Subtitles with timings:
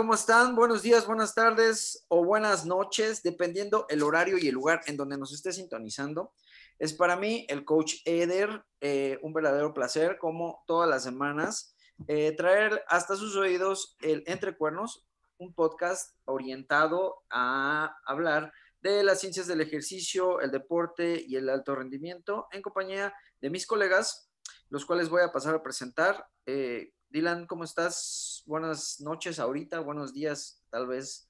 [0.00, 0.56] ¿cómo están?
[0.56, 5.18] Buenos días, buenas tardes o buenas noches, dependiendo el horario y el lugar en donde
[5.18, 6.32] nos esté sintonizando.
[6.78, 11.76] Es para mí, el coach Eder, eh, un verdadero placer, como todas las semanas,
[12.08, 19.20] eh, traer hasta sus oídos el Entre Cuernos, un podcast orientado a hablar de las
[19.20, 23.12] ciencias del ejercicio, el deporte y el alto rendimiento en compañía
[23.42, 24.30] de mis colegas,
[24.70, 26.26] los cuales voy a pasar a presentar.
[26.46, 28.42] Eh, Dylan, ¿cómo estás?
[28.46, 31.28] Buenas noches ahorita, buenos días, tal vez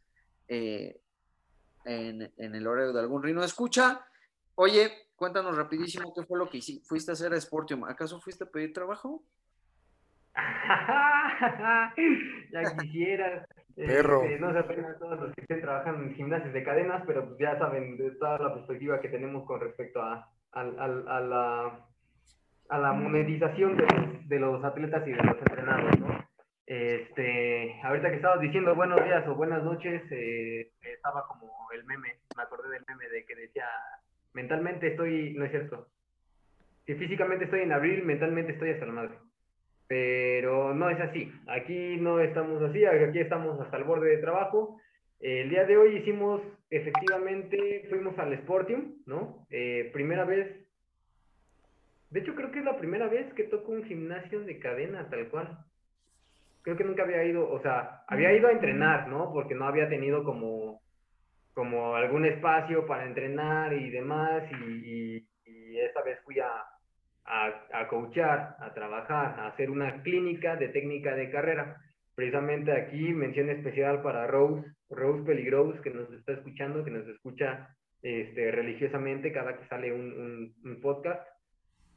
[0.49, 0.95] en,
[1.85, 3.43] en, el horario de algún rino.
[3.43, 4.05] Escucha,
[4.55, 4.91] oye,
[5.21, 6.89] Cuéntanos rapidísimo qué fue lo que hiciste.
[6.89, 7.85] ¿Fuiste a hacer a Sportium?
[7.85, 9.23] ¿Acaso fuiste a pedir trabajo?
[12.51, 13.47] ya quisiera.
[13.77, 14.23] Perro.
[14.23, 17.39] Este, no se apenas todos los que estén trabajando en gimnasios de cadenas, pero pues
[17.39, 21.87] ya saben de toda la perspectiva que tenemos con respecto a, a, a, la,
[22.71, 26.25] a la monetización de los, de los atletas y de los entrenados, ¿no?
[26.67, 32.15] Este, ahorita que estabas diciendo buenos días o buenas noches, eh, estaba como el meme,
[32.37, 33.67] me acordé del meme de que decía
[34.35, 35.89] mentalmente estoy, no es cierto.
[36.87, 39.19] Si físicamente estoy en abril, mentalmente estoy hasta la madre.
[39.89, 41.33] Pero no es así.
[41.49, 44.81] Aquí no estamos así, aquí estamos hasta el borde de trabajo.
[45.19, 49.45] El día de hoy hicimos, efectivamente, fuimos al Sportium, ¿no?
[49.51, 50.70] Eh, primera vez.
[52.11, 55.29] De hecho, creo que es la primera vez que toco un gimnasio de cadena, tal
[55.29, 55.59] cual.
[56.63, 59.33] Creo que nunca había ido, o sea, había ido a entrenar, ¿no?
[59.33, 60.81] Porque no había tenido como
[61.55, 65.27] como algún espacio para entrenar y demás, y,
[65.79, 66.51] esta vez fui a,
[67.25, 71.77] a, a, coachar, a trabajar, a hacer una clínica de técnica de carrera.
[72.15, 77.69] Precisamente aquí mención especial para Rose, Rose Peligrose, que nos está escuchando, que nos escucha
[78.03, 81.23] este, religiosamente cada que sale un, un, podcast.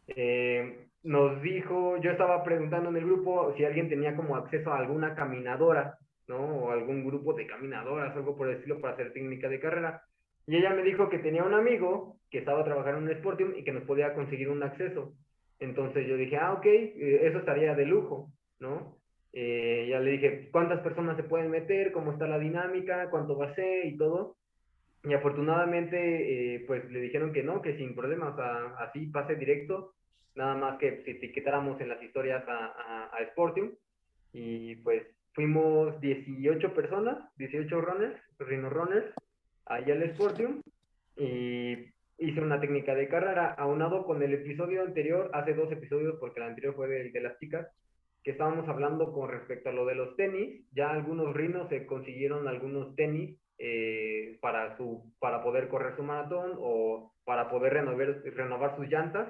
[0.08, 4.78] Eh, nos dijo, yo estaba preguntando en el grupo si alguien tenía como acceso a
[4.78, 5.98] alguna caminadora
[6.28, 6.38] ¿no?
[6.38, 10.04] O algún grupo de caminadoras, algo por el estilo, para hacer técnica de carrera.
[10.48, 13.64] Y ella me dijo que tenía un amigo que estaba trabajando en un Sportium y
[13.64, 15.14] que nos podía conseguir un acceso.
[15.60, 18.98] Entonces yo dije, ah, ok, eh, eso estaría de lujo, ¿no?
[19.32, 21.92] Eh, ya le dije, ¿cuántas personas se pueden meter?
[21.92, 23.10] ¿Cómo está la dinámica?
[23.10, 23.86] ¿Cuánto va a ser?
[23.86, 24.36] Y todo.
[25.04, 28.36] Y afortunadamente, eh, pues le dijeron que no, que sin problemas,
[28.80, 29.94] así pase directo,
[30.36, 33.72] nada más que etiquetáramos en las historias a, a, Sportium.
[34.32, 35.04] Y pues
[35.34, 39.14] fuimos 18 personas, 18 runners, Rhino Runners,
[39.66, 40.62] allá al Sportium
[41.16, 46.40] y hice una técnica de carrera aunado con el episodio anterior, hace dos episodios porque
[46.40, 47.68] el anterior fue el de las chicas,
[48.24, 52.48] que estábamos hablando con respecto a lo de los tenis, ya algunos rinos se consiguieron
[52.48, 58.76] algunos tenis eh, para, su, para poder correr su maratón o para poder renovar, renovar
[58.76, 59.30] sus llantas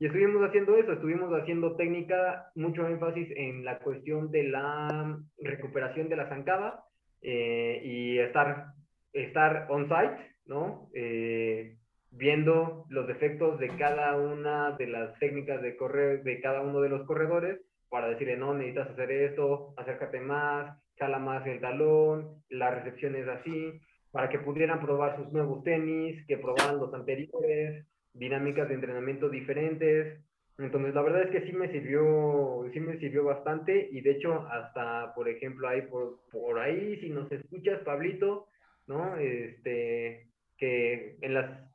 [0.00, 6.08] y estuvimos haciendo eso, estuvimos haciendo técnica, mucho énfasis en la cuestión de la recuperación
[6.08, 6.84] de la zancada
[7.20, 8.68] eh, y estar,
[9.12, 10.88] estar on-site, ¿no?
[10.94, 11.76] Eh,
[12.12, 16.88] viendo los defectos de cada una de las técnicas de correr, de cada uno de
[16.90, 22.70] los corredores, para decirle, no, necesitas hacer esto, acércate más, jala más el talón, la
[22.70, 28.68] recepción es así, para que pudieran probar sus nuevos tenis, que probaran los anteriores, dinámicas
[28.68, 30.20] de entrenamiento diferentes.
[30.58, 34.46] Entonces, la verdad es que sí me sirvió, sí me sirvió bastante y de hecho
[34.50, 38.48] hasta, por ejemplo, ahí por, por ahí, si nos escuchas, Pablito,
[38.88, 39.16] ¿no?
[39.18, 40.26] Este,
[40.56, 41.68] que en las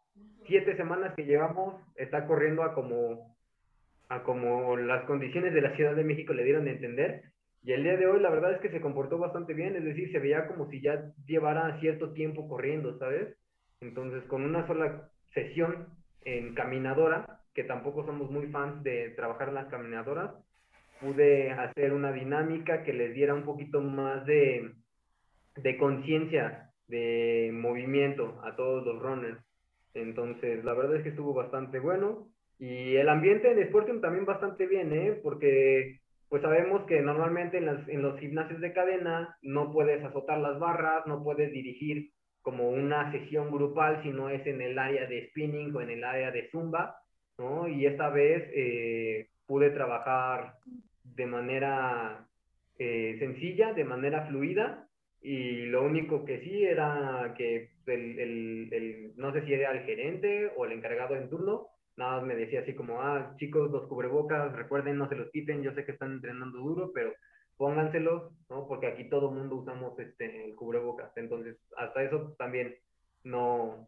[0.46, 3.38] siete semanas que llevamos está corriendo a como,
[4.10, 7.33] a como las condiciones de la Ciudad de México le dieron a entender.
[7.64, 10.12] Y el día de hoy la verdad es que se comportó bastante bien, es decir,
[10.12, 13.38] se veía como si ya llevara cierto tiempo corriendo, ¿sabes?
[13.80, 15.88] Entonces, con una sola sesión
[16.26, 20.32] en caminadora, que tampoco somos muy fans de trabajar en las caminadoras,
[21.00, 24.72] pude hacer una dinámica que les diera un poquito más de,
[25.56, 29.40] de conciencia de movimiento a todos los runners.
[29.94, 32.28] Entonces, la verdad es que estuvo bastante bueno.
[32.60, 35.20] Y el ambiente en Sportium también bastante bien, ¿eh?
[35.22, 36.00] Porque
[36.34, 40.58] pues sabemos que normalmente en, las, en los gimnasios de cadena no puedes azotar las
[40.58, 42.10] barras, no puedes dirigir
[42.42, 46.04] como una sesión grupal, si no es en el área de spinning o en el
[46.04, 46.98] área de zumba,
[47.38, 47.68] ¿no?
[47.68, 50.56] Y esta vez eh, pude trabajar
[51.04, 52.26] de manera
[52.80, 54.88] eh, sencilla, de manera fluida,
[55.22, 59.86] y lo único que sí era que el, el, el, no sé si era el
[59.86, 63.88] gerente o el encargado en turno, nada más me decía así como, ah, chicos, los
[63.88, 67.12] cubrebocas, recuerden, no se los quiten, yo sé que están entrenando duro, pero
[67.58, 68.68] pónganselos, ¿no?
[68.68, 71.16] Porque aquí todo mundo usamos este, el cubrebocas.
[71.18, 72.76] Entonces, hasta eso también
[73.24, 73.88] no,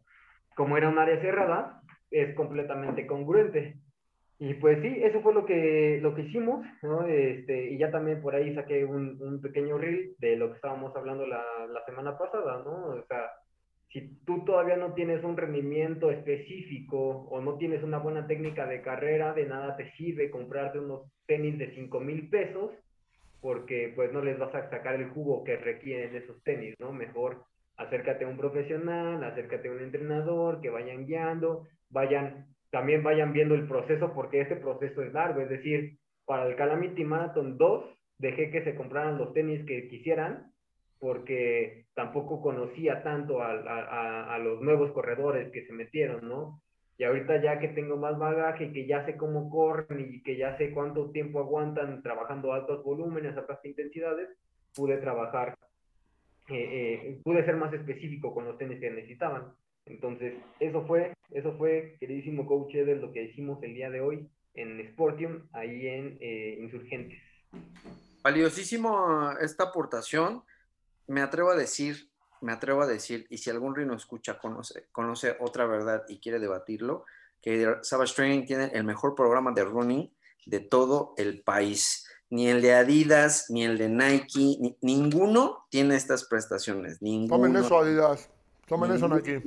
[0.55, 1.81] como era un área cerrada,
[2.11, 3.79] es completamente congruente.
[4.37, 7.07] Y pues sí, eso fue lo que, lo que hicimos, ¿no?
[7.07, 10.93] Este, y ya también por ahí saqué un, un pequeño reel de lo que estábamos
[10.95, 12.87] hablando la, la, semana pasada, ¿no?
[12.87, 13.31] O sea,
[13.91, 18.81] si tú todavía no tienes un rendimiento específico o no tienes una buena técnica de
[18.81, 22.71] carrera, de nada te sirve comprarte unos tenis de 5 mil pesos
[23.41, 26.91] porque pues no les vas a sacar el jugo que requieren esos tenis, ¿no?
[26.91, 27.43] Mejor
[27.77, 33.55] acércate a un profesional, acércate a un entrenador, que vayan guiando, vayan también vayan viendo
[33.55, 35.41] el proceso porque este proceso es largo.
[35.41, 37.85] Es decir, para el Calamity Marathon 2
[38.17, 40.51] dejé que se compraran los tenis que quisieran
[40.99, 46.61] porque tampoco conocía tanto a, a, a, los nuevos corredores que se metieron, ¿no?
[46.97, 50.37] Y ahorita ya que tengo más bagaje y que ya sé cómo corren y que
[50.37, 54.29] ya sé cuánto tiempo aguantan trabajando altos volúmenes, altas intensidades,
[54.73, 55.57] pude trabajar,
[56.49, 59.53] eh, eh, pude ser más específico con los tenis que necesitaban.
[59.85, 64.29] Entonces, eso fue, eso fue, queridísimo coach de lo que hicimos el día de hoy
[64.53, 67.19] en Sportium, ahí en eh, Insurgentes.
[68.23, 70.41] Valiosísimo esta aportación.
[71.07, 72.09] Me atrevo a decir,
[72.41, 76.39] me atrevo a decir, y si algún rino escucha, conoce, conoce otra verdad y quiere
[76.39, 77.05] debatirlo,
[77.41, 80.11] que Savage Training tiene el mejor programa de running
[80.45, 82.07] de todo el país.
[82.29, 87.01] Ni el de Adidas, ni el de Nike, ninguno tiene estas prestaciones.
[87.01, 87.43] Ninguno.
[87.43, 88.29] Tomen eso, Adidas.
[88.67, 89.37] Tomen eso aquí.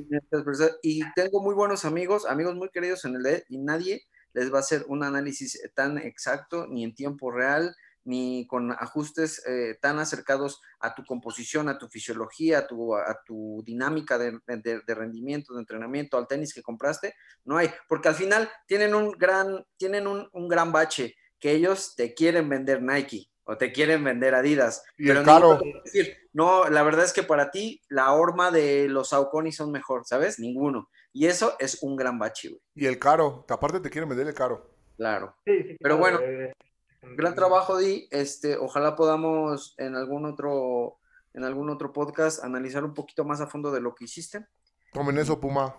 [0.81, 4.03] Y tengo muy buenos amigos, amigos muy queridos en el de, y nadie
[4.33, 9.45] les va a hacer un análisis tan exacto, ni en tiempo real, ni con ajustes
[9.45, 14.39] eh, tan acercados a tu composición, a tu fisiología, a tu, a tu dinámica de,
[14.87, 17.13] rendimiento, de entrenamiento, al tenis que compraste,
[17.45, 21.95] no hay, porque al final tienen un gran, tienen un, un gran bache, que ellos
[21.95, 24.83] te quieren vender Nike, o te quieren vender Adidas.
[24.95, 25.59] Y pero el caro.
[25.83, 30.05] Decir, no, la verdad es que para ti la horma de los Saucony son mejor,
[30.05, 30.37] ¿sabes?
[30.37, 30.89] Ninguno.
[31.13, 32.61] Y eso es un gran bachi, güey.
[32.75, 34.69] Y el caro, que aparte te quieren vender el caro.
[34.97, 35.35] Claro.
[35.79, 36.53] pero bueno, eh,
[37.01, 38.07] gran trabajo, Di.
[38.11, 40.99] Este, ojalá podamos en algún otro
[41.33, 44.47] en algún otro podcast analizar un poquito más a fondo de lo que hiciste.
[44.91, 45.75] Tomen eso, Puma.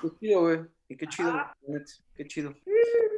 [0.00, 0.60] qué chido, güey.
[0.88, 1.32] Y qué chido,
[2.14, 2.54] qué chido.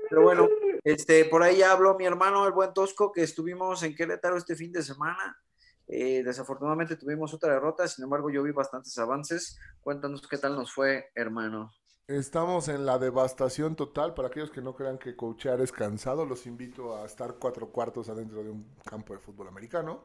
[0.09, 0.49] Pero bueno,
[0.83, 4.57] este, por ahí ya habló mi hermano, el buen Tosco, que estuvimos en Querétaro este
[4.57, 5.39] fin de semana.
[5.87, 9.59] Eh, desafortunadamente tuvimos otra derrota, sin embargo yo vi bastantes avances.
[9.81, 11.73] Cuéntanos qué tal nos fue, hermano.
[12.11, 14.15] Estamos en la devastación total.
[14.15, 18.09] Para aquellos que no crean que coachear es cansado, los invito a estar cuatro cuartos
[18.09, 20.03] adentro de un campo de fútbol americano.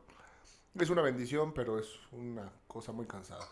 [0.80, 3.48] Es una bendición, pero es una cosa muy cansada.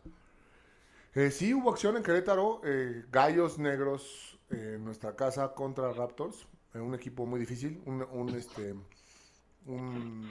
[1.15, 2.61] Eh, sí, hubo acción en Querétaro.
[2.63, 6.45] Eh, gallos negros en nuestra casa contra Raptors
[6.75, 8.75] un equipo muy difícil, un, un este,
[9.65, 10.29] un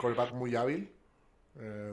[0.00, 0.90] callback muy hábil,
[1.56, 1.92] eh,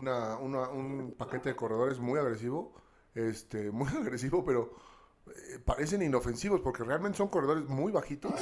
[0.00, 2.74] una, una, un paquete de corredores muy agresivo,
[3.14, 4.74] este, muy agresivo, pero
[5.26, 8.32] eh, parecen inofensivos porque realmente son corredores muy bajitos,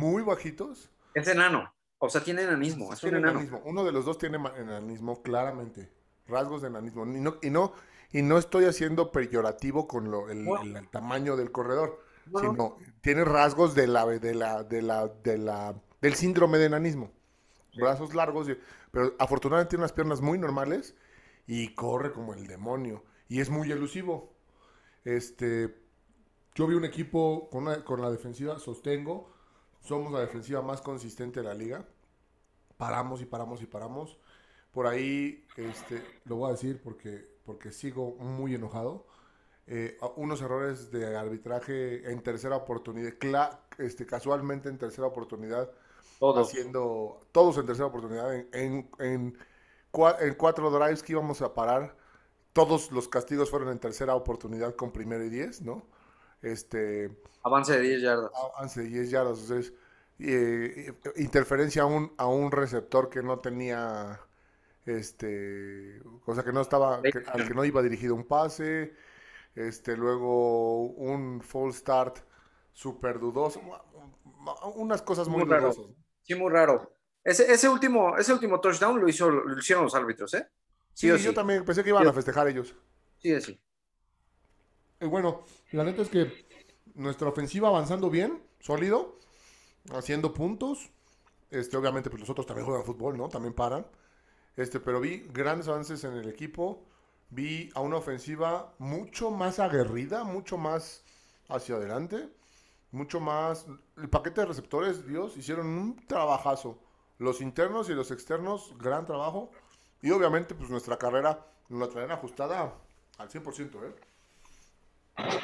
[0.00, 0.90] muy bajitos.
[1.14, 3.60] Es enano, o sea, tiene enanismo, es un enano.
[3.64, 5.90] Uno de los dos tiene enanismo, claramente,
[6.26, 7.72] rasgos de enanismo, y no, y no,
[8.12, 10.46] y no estoy haciendo peyorativo con lo, el,
[10.76, 12.06] el tamaño del corredor
[12.40, 17.10] sino tiene rasgos de la, de la, de la, de la, del síndrome de enanismo.
[17.76, 18.48] Brazos largos,
[18.90, 20.94] pero afortunadamente tiene unas piernas muy normales
[21.46, 23.04] y corre como el demonio.
[23.28, 24.32] Y es muy elusivo.
[25.04, 25.74] Este,
[26.54, 29.30] yo vi un equipo con, con la defensiva, sostengo,
[29.80, 31.84] somos la defensiva más consistente de la liga.
[32.76, 34.18] Paramos y paramos y paramos.
[34.72, 39.06] Por ahí, este, lo voy a decir porque, porque sigo muy enojado
[39.68, 45.68] eh, unos errores de arbitraje en tercera oportunidad, este, casualmente en tercera oportunidad,
[46.20, 46.48] todos.
[46.48, 49.36] haciendo todos en tercera oportunidad, en, en,
[49.90, 51.96] cuatro drives que íbamos a parar,
[52.56, 55.86] todos los castigos fueron en tercera oportunidad con primero y diez, ¿no?
[56.40, 58.30] Este, avance de 10 yardas.
[58.54, 59.74] Avance de 10 yardas, entonces,
[60.18, 64.22] eh, interferencia a un, a un receptor que no tenía,
[64.86, 68.94] este, cosa que no estaba, al que no iba dirigido un pase,
[69.54, 72.20] este, luego un full start
[72.72, 73.60] súper dudoso,
[74.76, 75.84] unas cosas muy, dudosas.
[76.22, 76.90] Sí, muy raro.
[77.22, 80.48] Ese, ese, último, ese último touchdown lo, hizo, lo hicieron los árbitros, ¿eh?
[80.96, 82.74] Sí, yo también pensé que iban a festejar ellos.
[83.18, 83.60] Sí, sí.
[85.00, 86.46] Eh, bueno, la neta es que
[86.94, 89.18] nuestra ofensiva avanzando bien, sólido,
[89.90, 90.90] haciendo puntos.
[91.50, 93.28] Este, obviamente, pues los otros también juegan fútbol, ¿no?
[93.28, 93.86] También paran.
[94.56, 96.86] Este, pero vi grandes avances en el equipo
[97.30, 101.04] vi a una ofensiva mucho más aguerrida, mucho más
[101.48, 102.28] hacia adelante,
[102.90, 103.66] mucho más...
[103.96, 106.78] El paquete de receptores, Dios, hicieron un trabajazo.
[107.18, 109.50] Los internos y los externos, gran trabajo.
[110.06, 112.72] Y obviamente, pues nuestra carrera nos la traen ajustada
[113.18, 113.94] al 100%, ¿eh?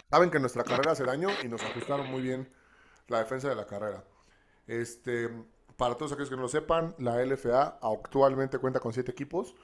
[0.09, 2.49] Saben que nuestra carrera hace daño y nos ajustaron muy bien
[3.09, 4.05] la defensa de la carrera.
[4.69, 5.29] Este,
[5.77, 9.57] para todos aquellos que no lo sepan, la LFA actualmente cuenta con siete equipos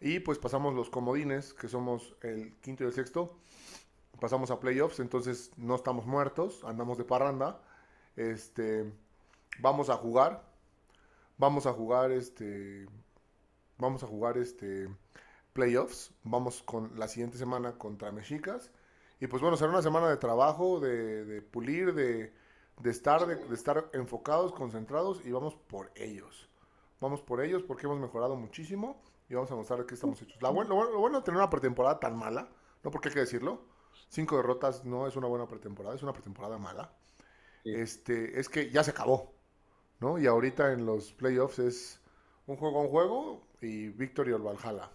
[0.00, 3.36] y pues pasamos los comodines, que somos el quinto y el sexto,
[4.18, 7.60] pasamos a playoffs, entonces no estamos muertos, andamos de parranda,
[8.16, 8.90] este,
[9.58, 10.42] vamos a jugar,
[11.36, 12.86] vamos a jugar este,
[13.78, 14.88] vamos a jugar este
[15.52, 18.70] playoffs, vamos con la siguiente semana contra Mexicas
[19.20, 22.32] y pues bueno, será una semana de trabajo, de, pulir, de,
[22.84, 26.48] estar, de, estar enfocados, concentrados y vamos por ellos.
[27.00, 30.40] Vamos por ellos porque hemos mejorado muchísimo y vamos a mostrar que estamos hechos.
[30.40, 32.48] lo, bueno, de tener una pretemporada tan mala,
[32.84, 33.62] no porque hay que decirlo,
[34.08, 36.92] cinco derrotas no es una buena pretemporada, es una pretemporada mala.
[37.64, 39.34] Este, es que ya se acabó,
[39.98, 40.18] ¿no?
[40.18, 42.00] Y ahorita en los playoffs es
[42.46, 44.90] un juego a un juego y Victory o Valhalla.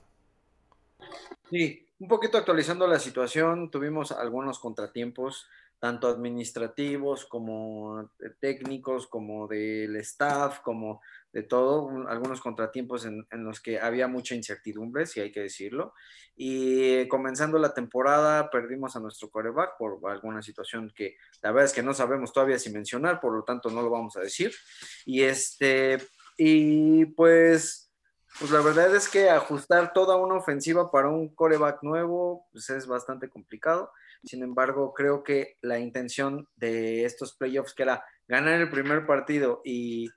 [1.50, 5.48] Sí, un poquito actualizando la situación, tuvimos algunos contratiempos,
[5.80, 11.02] tanto administrativos como técnicos, como del staff, como
[11.34, 15.94] de todo, algunos contratiempos en, los que había mucha incertidumbre, si hay que decirlo.
[16.36, 21.74] Y comenzando la temporada, perdimos a nuestro coreback por alguna situación que la verdad es
[21.74, 24.54] que no sabemos todavía si mencionar, por lo tanto no lo vamos a decir.
[25.06, 25.98] Y este,
[26.38, 27.83] y pues
[28.40, 32.88] pues la verdad es que ajustar toda una ofensiva para un coreback nuevo pues es
[32.88, 33.92] bastante complicado.
[34.24, 39.62] Sin embargo, creo que la intención de estos playoffs, que era ganar el primer partido
[39.64, 40.10] y,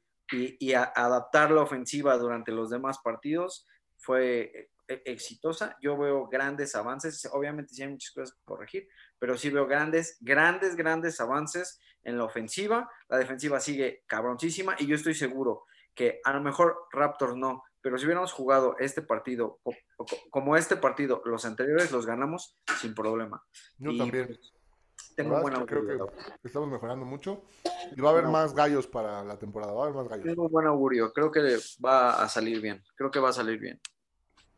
[0.95, 5.77] adaptar la ofensiva durante los demás partidos, fue e, exitosa.
[5.81, 7.29] Yo veo grandes avances.
[7.33, 12.17] Obviamente sí hay muchas cosas que corregir, pero sí veo grandes, grandes, grandes avances en
[12.17, 12.91] la ofensiva.
[13.09, 17.99] La defensiva sigue cabroncísima y yo estoy seguro que a lo mejor Raptors no, pero
[17.99, 19.61] si hubiéramos jugado este partido
[20.31, 23.45] como este partido, los anteriores los ganamos sin problema.
[23.79, 24.27] Yo también.
[24.27, 24.53] Pues,
[25.15, 25.97] tengo buena creo que
[26.43, 27.45] estamos mejorando mucho
[27.97, 30.27] y va a haber más gallos para la temporada, va a haber más gallos.
[30.27, 33.61] Tengo un buen augurio, creo que va a salir bien, creo que va a salir
[33.61, 33.81] bien.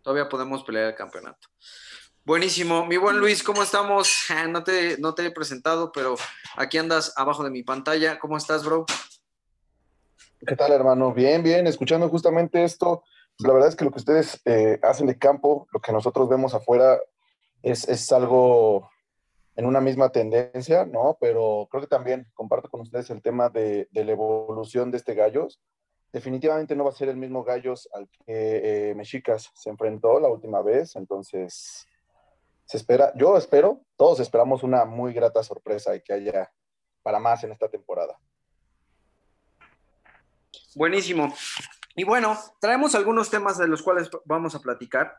[0.00, 1.48] Todavía podemos pelear el campeonato.
[2.24, 2.86] Buenísimo.
[2.86, 4.24] Mi buen Luis, ¿cómo estamos?
[4.48, 6.16] No te, no te he presentado, pero
[6.56, 8.18] aquí andas abajo de mi pantalla.
[8.18, 8.86] ¿Cómo estás, bro?
[10.46, 11.12] ¿Qué tal, hermano?
[11.12, 13.04] Bien, bien, escuchando justamente esto.
[13.38, 16.54] La verdad es que lo que ustedes eh, hacen de campo, lo que nosotros vemos
[16.54, 16.98] afuera,
[17.62, 18.90] es, algo
[19.56, 21.16] en una misma tendencia, ¿no?
[21.20, 25.60] Pero creo que también comparto con ustedes el tema de, la evolución de este Gallos.
[26.12, 30.28] Definitivamente no va a ser el mismo Gallos al que eh, Mexicas se enfrentó la
[30.28, 31.86] última vez, entonces
[32.64, 36.52] se espera, yo espero, todos esperamos una muy grata sorpresa y que haya
[37.02, 38.18] para más en esta temporada.
[40.74, 41.32] Buenísimo.
[41.98, 45.18] Y bueno, traemos algunos temas de los cuales vamos a platicar.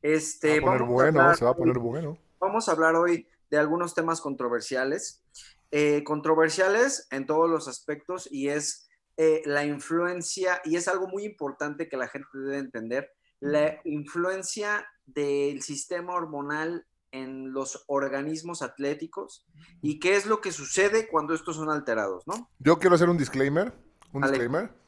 [0.00, 2.18] Este, va a poner bueno, se va a poner bueno.
[2.38, 5.24] Vamos a hablar hoy de algunos temas controversiales.
[5.72, 11.24] Eh, controversiales en todos los aspectos y es eh, la influencia, y es algo muy
[11.24, 13.10] importante que la gente debe entender,
[13.40, 19.46] la influencia del sistema hormonal en los organismos atléticos
[19.82, 22.48] y qué es lo que sucede cuando estos son alterados, ¿no?
[22.60, 23.72] Yo quiero hacer un disclaimer,
[24.12, 24.79] un disclaimer.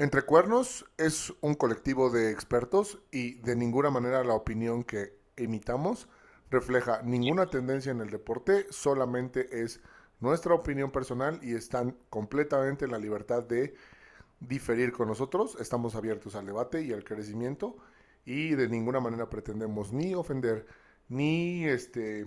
[0.00, 6.08] Entre Cuernos es un colectivo de expertos y de ninguna manera la opinión que emitamos
[6.50, 9.82] refleja ninguna tendencia en el deporte, solamente es
[10.20, 13.74] nuestra opinión personal y están completamente en la libertad de
[14.40, 15.58] diferir con nosotros.
[15.60, 17.76] Estamos abiertos al debate y al crecimiento
[18.24, 20.66] y de ninguna manera pretendemos ni ofender,
[21.10, 22.26] ni este,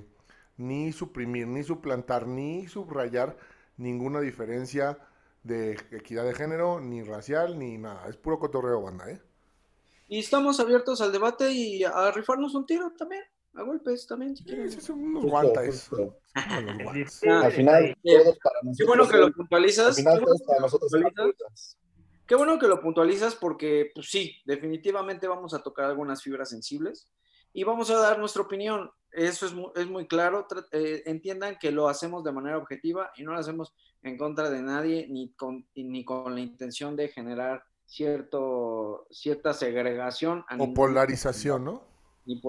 [0.57, 3.35] ni suprimir, ni suplantar, ni subrayar
[3.77, 4.99] ninguna diferencia
[5.43, 8.07] de equidad de género, ni racial, ni nada.
[8.07, 9.21] Es puro cotorreo, banda, ¿eh?
[10.07, 13.23] Y estamos abiertos al debate y a rifarnos un tiro también,
[13.53, 14.69] a golpes también, si quieren.
[14.69, 15.89] Sí, unos guantes.
[16.33, 18.77] Al final, todos para nosotros.
[18.77, 19.87] Qué bueno que lo puntualizas.
[19.87, 21.77] Al final, todos para nosotros.
[22.25, 27.09] Qué bueno que lo puntualizas porque, pues sí, definitivamente vamos a tocar algunas fibras sensibles
[27.53, 28.91] y vamos a dar nuestra opinión.
[29.11, 30.47] Eso es muy, es muy claro.
[30.71, 34.61] Eh, entiendan que lo hacemos de manera objetiva y no lo hacemos en contra de
[34.61, 40.43] nadie ni con, ni con la intención de generar cierto, cierta segregación.
[40.57, 41.93] o polarización, ¿no?
[42.25, 42.41] Ni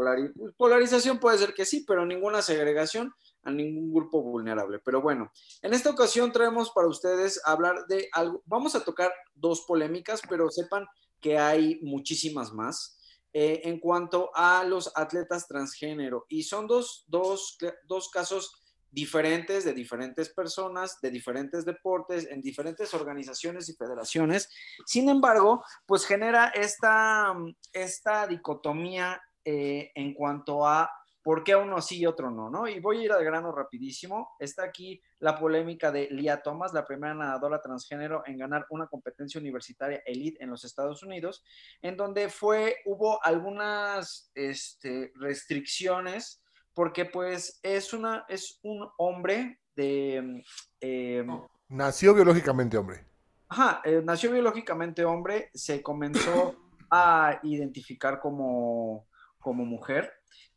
[0.56, 4.78] polarización puede ser que sí, pero ninguna segregación a ningún grupo vulnerable.
[4.78, 5.30] Pero bueno,
[5.62, 8.42] en esta ocasión traemos para ustedes hablar de algo.
[8.46, 10.86] Vamos a tocar dos polémicas, pero sepan
[11.20, 12.93] que hay muchísimas más.
[13.36, 16.24] Eh, en cuanto a los atletas transgénero.
[16.28, 22.94] Y son dos, dos, dos casos diferentes de diferentes personas, de diferentes deportes, en diferentes
[22.94, 24.48] organizaciones y federaciones.
[24.86, 27.34] Sin embargo, pues genera esta,
[27.72, 30.88] esta dicotomía eh, en cuanto a
[31.24, 32.68] por qué uno sí y otro no, ¿no?
[32.68, 34.36] Y voy a ir al grano rapidísimo.
[34.38, 39.40] Está aquí la polémica de Lia Thomas, la primera nadadora transgénero en ganar una competencia
[39.40, 41.42] universitaria elite en los Estados Unidos,
[41.80, 46.42] en donde fue, hubo algunas este, restricciones
[46.74, 50.44] porque pues es, una, es un hombre de...
[50.78, 51.40] Em,
[51.70, 53.02] nació biológicamente hombre.
[53.48, 56.54] Ajá, eh, nació biológicamente hombre, se comenzó
[56.90, 59.06] a identificar como,
[59.38, 60.12] como mujer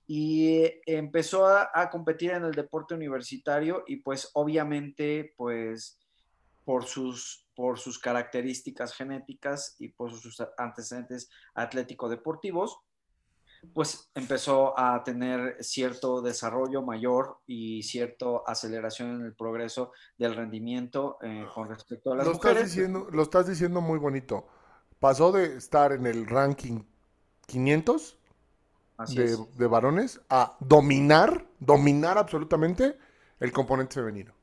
[0.07, 5.99] y empezó a, competir en el deporte universitario y pues obviamente pues
[6.63, 12.79] por sus, por sus características genéticas y por sus antecedentes atlético-deportivos,
[13.73, 21.17] pues empezó a tener cierto desarrollo mayor y cierta aceleración en el progreso del rendimiento
[21.21, 22.57] eh, con respecto a las lo mujeres.
[22.57, 24.47] Estás diciendo, lo estás diciendo muy bonito.
[24.99, 26.83] Pasó de estar en el ranking
[27.47, 28.16] 500
[29.05, 32.97] de, varones a dominar, dominar absolutamente
[33.39, 34.33] el componente femenino.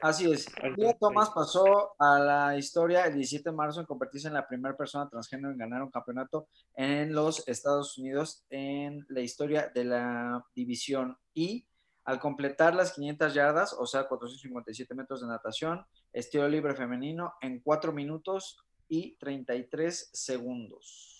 [0.00, 0.46] Así es.
[0.76, 4.76] Lia Thomas pasó a la historia el 17 de marzo en convertirse en la primera
[4.76, 10.44] persona transgénero en ganar un campeonato en los Estados Unidos en la historia de la
[10.54, 11.66] división I.
[12.04, 17.60] Al completar las 500 yardas, o sea, 457 metros de natación, estilo libre femenino en
[17.60, 21.13] 4 minutos y 33 segundos.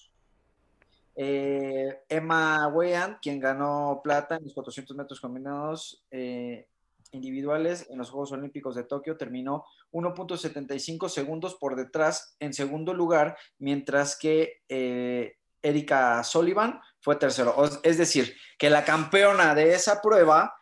[1.16, 6.66] Eh, Emma Weyan, quien ganó plata en los 400 metros combinados eh,
[7.12, 13.36] individuales en los Juegos Olímpicos de Tokio, terminó 1.75 segundos por detrás en segundo lugar,
[13.58, 17.54] mientras que eh, Erika Sullivan fue tercero.
[17.82, 20.52] Es decir, que la campeona de esa prueba,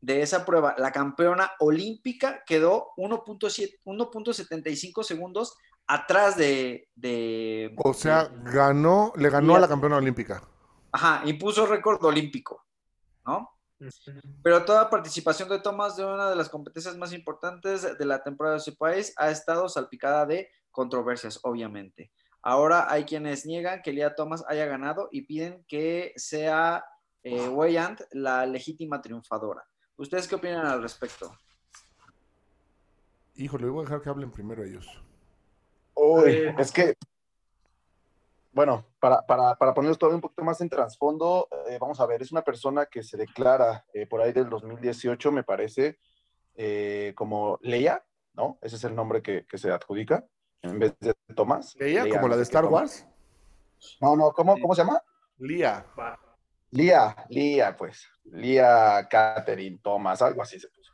[0.00, 6.88] de esa prueba, la campeona olímpica quedó 1.75 segundos atrás de,
[7.76, 10.42] O sea, ganó, le ganó a la campeona olímpica.
[10.92, 12.64] Ajá, impuso récord olímpico,
[13.24, 13.50] ¿no?
[14.42, 18.56] Pero toda participación de Thomas de una de las competencias más importantes de la temporada
[18.56, 22.10] de su país ha estado salpicada de controversias, obviamente.
[22.40, 26.84] Ahora hay quienes niegan que Lia Thomas haya ganado y piden que sea
[27.22, 29.64] eh, Weyand la legítima triunfadora.
[29.96, 31.36] ¿Ustedes qué opinan al respecto?
[33.34, 34.86] Híjole, voy a dejar que hablen primero ellos.
[35.96, 36.94] Uy, es que,
[38.52, 42.20] bueno, para, para, para ponerlos todavía un poquito más en trasfondo, eh, vamos a ver,
[42.20, 45.98] es una persona que se declara eh, por ahí del 2018, me parece,
[46.54, 48.04] eh, como Leia,
[48.34, 48.58] ¿no?
[48.60, 50.26] Ese es el nombre que, que, se adjudica
[50.62, 51.74] en vez de Tomás.
[51.76, 52.08] ¿Leia?
[52.08, 53.06] ¿Como la de Star Wars?
[54.00, 55.02] No, no, ¿cómo, ¿cómo se llama?
[55.38, 55.86] Lía.
[56.70, 58.06] Lía, Lía, pues.
[58.24, 60.92] Lía Catherine Thomas, algo así se puso.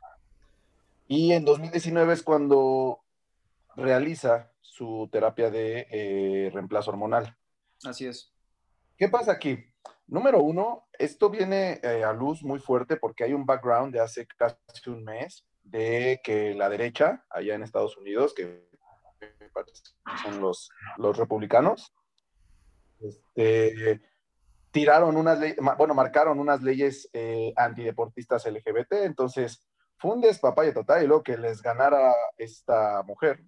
[1.07, 3.02] Y en 2019 es cuando
[3.75, 7.37] realiza su terapia de eh, reemplazo hormonal.
[7.83, 8.33] Así es.
[8.97, 9.63] ¿Qué pasa aquí?
[10.07, 14.27] Número uno, esto viene eh, a luz muy fuerte porque hay un background de hace
[14.27, 14.57] casi
[14.87, 18.69] un mes de que la derecha, allá en Estados Unidos, que
[20.23, 21.93] son los, los republicanos,
[22.99, 24.01] este,
[24.71, 31.07] tiraron unas leyes, bueno, marcaron unas leyes eh, antideportistas LGBT, entonces fundes papaya total y
[31.07, 33.43] luego que les ganara esta mujer,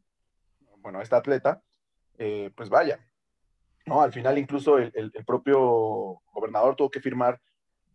[0.86, 1.64] bueno, esta atleta,
[2.20, 3.00] eh, pues vaya,
[3.88, 4.04] ¿no?
[4.04, 7.42] Al final incluso el, propio gobernador tuvo que firmar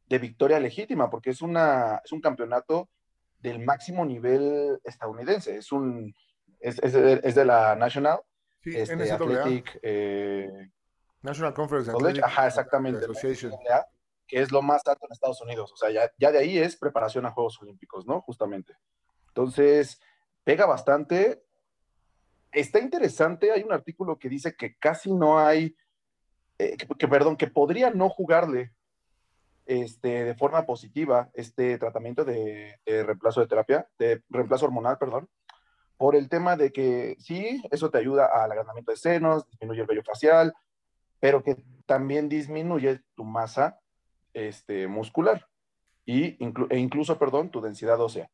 [0.09, 2.89] de victoria legítima, porque es, una, es un campeonato
[3.39, 6.13] del máximo nivel estadounidense, es un,
[6.59, 8.23] es, de, la National
[8.65, 10.69] este, Athletic eh,
[11.23, 13.07] National Conference College, ajá, exactamente,
[14.27, 16.75] que es lo más alto en Estados Unidos, o sea, ya, ya de ahí es
[16.75, 18.21] preparación a Juegos Olímpicos, ¿no?
[18.23, 18.75] Justamente.
[19.29, 20.01] Entonces,
[20.43, 21.45] pega bastante,
[22.53, 25.77] está interesante, hay un artículo que dice que casi no hay,
[26.59, 28.73] eh, que, perdón, que podría no jugarle
[29.67, 35.29] este, de forma positiva este tratamiento de, reemplazo de terapia, de reemplazo hormonal, perdón,
[35.97, 39.87] por el tema de que sí, eso te ayuda al agrandamiento de senos, disminuye el
[39.87, 40.55] vello facial,
[41.21, 43.79] pero que también disminuye tu masa
[44.33, 45.47] este, muscular
[46.07, 46.37] y
[46.71, 48.31] e incluso, perdón, tu densidad ósea.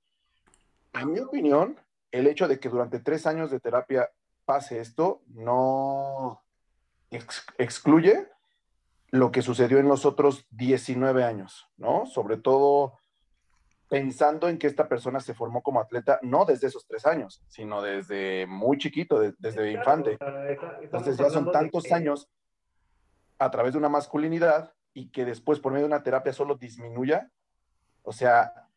[0.94, 1.78] En mi opinión,
[2.10, 4.10] el hecho de que durante tres años de terapia
[4.44, 6.42] pase esto no
[7.58, 8.28] excluye
[9.10, 12.06] lo que sucedió en los otros 19 años, ¿no?
[12.06, 12.98] Sobre todo
[13.88, 17.82] pensando en que esta persona se formó como atleta no desde esos tres años, sino
[17.82, 20.18] desde muy chiquito, desde infante.
[20.82, 22.28] Entonces ya son tantos años
[23.38, 27.30] a través de una masculinidad y que después por medio de una terapia solo disminuya.
[28.02, 28.68] O sea,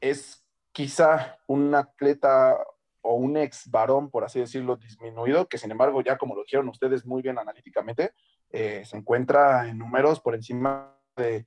[0.00, 2.58] es quizá un atleta
[3.02, 6.68] o un ex varón, por así decirlo, disminuido, que sin embargo, ya como lo dijeron
[6.68, 8.12] ustedes muy bien analíticamente,
[8.50, 11.46] eh, se encuentra en números por encima de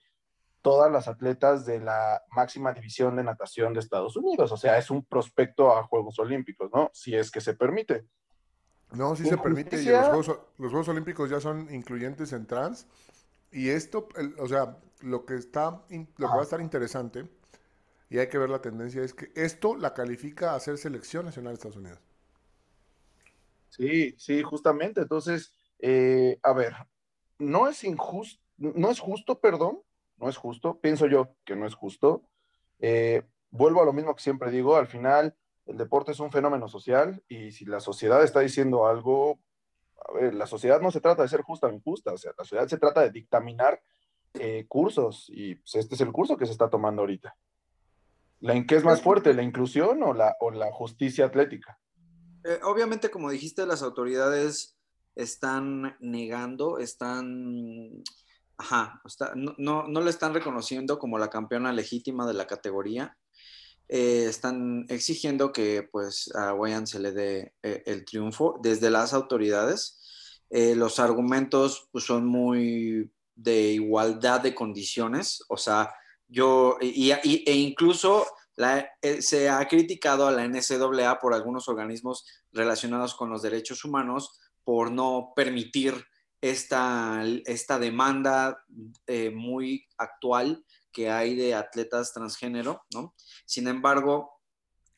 [0.61, 4.51] todas las atletas de la máxima división de natación de Estados Unidos.
[4.51, 6.89] O sea, es un prospecto a Juegos Olímpicos, ¿no?
[6.93, 8.07] Si es que se permite.
[8.93, 9.81] No, sí se permite.
[9.81, 12.87] Y los Juegos, los Juegos Olímpicos ya son incluyentes en trans.
[13.51, 14.07] Y esto,
[14.39, 17.27] o sea, lo que está, lo que va a estar interesante,
[18.09, 21.53] y hay que ver la tendencia, es que esto la califica a ser selección nacional
[21.53, 21.99] de Estados Unidos.
[23.69, 25.01] Sí, sí, justamente.
[25.01, 26.73] Entonces, eh, a ver,
[27.39, 29.81] no es injusto, no es justo, perdón,
[30.17, 32.23] no es justo, pienso yo que no es justo.
[32.79, 35.35] Eh, vuelvo a lo mismo que siempre digo, al final
[35.65, 39.39] el deporte es un fenómeno social y si la sociedad está diciendo algo,
[40.07, 42.43] a ver, la sociedad no se trata de ser justa o injusta, o sea, la
[42.43, 43.81] sociedad se trata de dictaminar
[44.33, 47.35] eh, cursos y pues, este es el curso que se está tomando ahorita.
[48.43, 51.79] ¿La, ¿Qué es más fuerte, la inclusión o la, o la justicia atlética?
[52.43, 54.77] Eh, obviamente, como dijiste, las autoridades
[55.15, 58.03] están negando, están,
[58.57, 59.01] ajá,
[59.35, 63.17] no, no, no le están reconociendo como la campeona legítima de la categoría.
[63.87, 69.13] Eh, están exigiendo que pues a Wayan se le dé eh, el triunfo desde las
[69.13, 70.01] autoridades.
[70.49, 75.93] los argumentos pues, son muy de igualdad de condiciones, o sea,
[76.33, 78.25] yo, y, e incluso
[78.57, 84.39] eh, se ha criticado a la NCAA por algunos organismos relacionados con los derechos humanos
[84.63, 85.93] por no permitir
[86.41, 88.65] esta, esta demanda
[89.05, 93.13] eh, muy actual que hay de atletas transgénero, ¿no?
[93.45, 94.41] Sin embargo,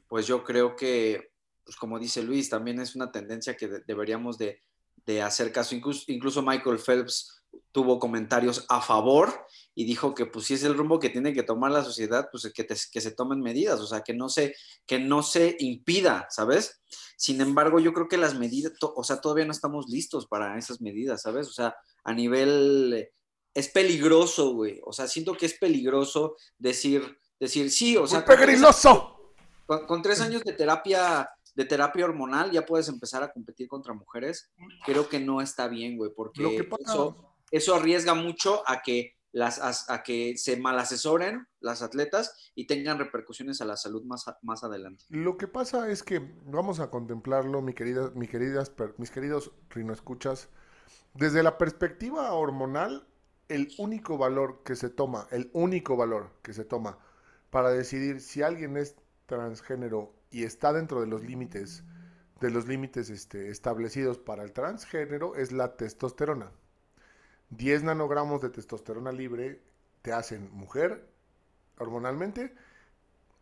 [0.07, 1.31] pues yo creo que,
[1.63, 4.61] pues como dice Luis, también es una tendencia que deberíamos de,
[5.05, 5.75] de, hacer caso.
[5.75, 9.45] Incluso, incluso Michael Phelps tuvo comentarios a favor
[9.75, 12.51] y dijo que pues si es el rumbo que tiene que tomar la sociedad, pues
[12.53, 16.81] que, que se tomen medidas, o sea, que no, se, que no se impida, ¿sabes?
[17.17, 20.79] Sin embargo, yo creo que las medidas, o sea, todavía no estamos listos para esas
[20.79, 21.47] medidas, ¿sabes?
[21.49, 23.09] O sea, a nivel,
[23.53, 28.23] es peligroso, güey, o sea, siento que es peligroso decir, decir, sí, o sea...
[28.25, 29.33] ¡Muy peligroso!
[29.65, 33.93] Con, con tres años de terapia de terapia hormonal ya puedes empezar a competir contra
[33.93, 34.51] mujeres,
[34.85, 40.01] creo que no está bien, güey, porque eso, eso arriesga mucho a que las, a,
[40.01, 45.03] que se malasesoren las atletas y tengan repercusiones a la salud más, más adelante.
[45.09, 49.51] Lo que pasa es que vamos a contemplarlo, mi querida, mi queridas, mis queridos
[49.91, 50.47] escuchas
[51.15, 53.09] desde la perspectiva hormonal,
[53.49, 56.97] el único valor que se toma, el único valor que se toma
[57.49, 58.95] para decidir si alguien es
[59.25, 61.83] transgénero y está dentro de los límites
[62.39, 66.51] de los límites este, establecidos para el transgénero es la testosterona.
[67.49, 69.61] 10 nanogramos de testosterona libre
[70.01, 71.07] te hacen mujer
[71.77, 72.53] hormonalmente,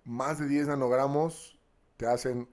[0.05, 1.57] más de 10 nanogramos
[1.97, 2.47] te hacen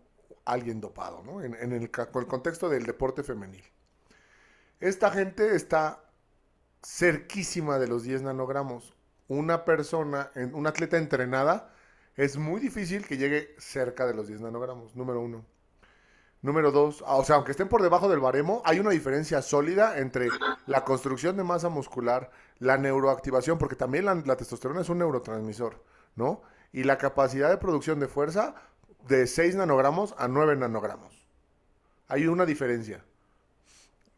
[0.45, 1.43] alguien dopado, ¿no?
[1.43, 3.65] En, el, el, contexto del deporte femenil.
[4.81, 6.03] Esta gente está
[6.83, 8.95] cerquísima de los 10 nanogramos.
[9.29, 11.73] Una persona, una atleta entrenada,
[12.17, 15.45] es muy difícil que llegue cerca de los 10 nanogramos, número uno.
[16.43, 19.99] Número dos, ah, o sea, aunque estén por debajo del baremo, hay una diferencia sólida
[19.99, 20.29] entre
[20.67, 25.85] la construcción de masa muscular, la neuroactivación, porque también la, testosterona es un neurotransmisor,
[26.17, 26.41] ¿no?
[26.73, 28.55] Y la capacidad de producción de fuerza
[29.07, 31.27] de 6 nanogramos a 9 nanogramos.
[32.09, 33.05] Hay una diferencia.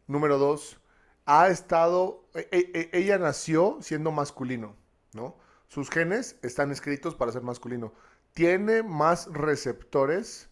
[0.07, 0.79] Número dos,
[1.25, 4.77] ha estado, e, e, e, ella nació siendo masculino,
[5.13, 5.35] ¿no?
[5.67, 7.93] Sus genes están escritos para ser masculino.
[8.33, 10.49] Tiene más receptores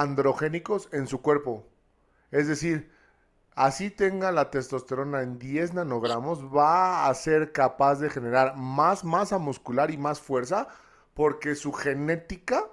[0.00, 1.66] androgénicos en su cuerpo.
[2.30, 2.90] Es decir,
[3.54, 9.38] así tenga la testosterona en 10 nanogramos, va a ser capaz de generar más masa
[9.38, 10.68] muscular y más fuerza
[11.14, 12.64] porque su genética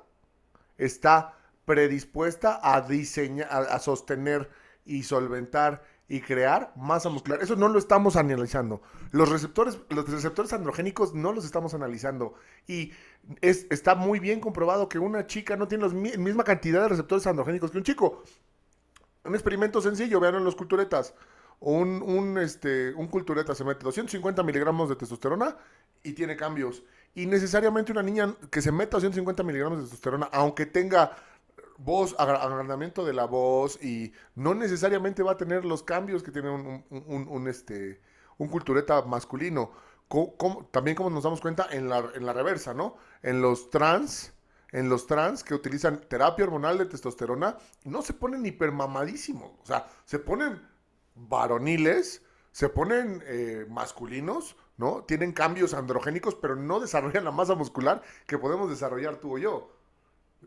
[0.78, 4.50] está predispuesta a diseñar, a, sostener
[4.84, 7.42] y solventar y crear masa muscular.
[7.42, 8.82] Eso no lo estamos analizando.
[9.12, 12.34] Los receptores, los receptores androgénicos no los estamos analizando.
[12.68, 12.92] Y
[13.42, 17.26] es, está muy bien comprobado que una chica no tiene la misma cantidad de receptores
[17.28, 18.24] androgénicos que un chico.
[19.24, 21.14] Un experimento sencillo, vean en los culturetas.
[21.60, 25.56] Un, este, cultureta se mete 250 miligramos de testosterona
[26.02, 26.84] y tiene cambios.
[27.14, 31.16] Y necesariamente una niña que se meta 250 miligramos de testosterona, aunque tenga
[31.78, 36.50] voz, agrandamiento de la voz y no necesariamente va a tener los cambios que tiene
[36.50, 38.02] un, este,
[38.38, 39.72] un cultureta masculino.
[40.71, 42.97] También como nos damos cuenta en la, en la reversa, ¿no?
[43.21, 44.34] En los trans,
[44.71, 49.88] en los trans que utilizan terapia hormonal de testosterona, no se ponen hipermamadísimos, o sea,
[50.06, 50.62] se ponen
[51.15, 55.04] varoniles, se ponen eh, masculinos, ¿no?
[55.04, 59.82] Tienen cambios androgénicos, pero no desarrollan la masa muscular que podemos desarrollar tú o yo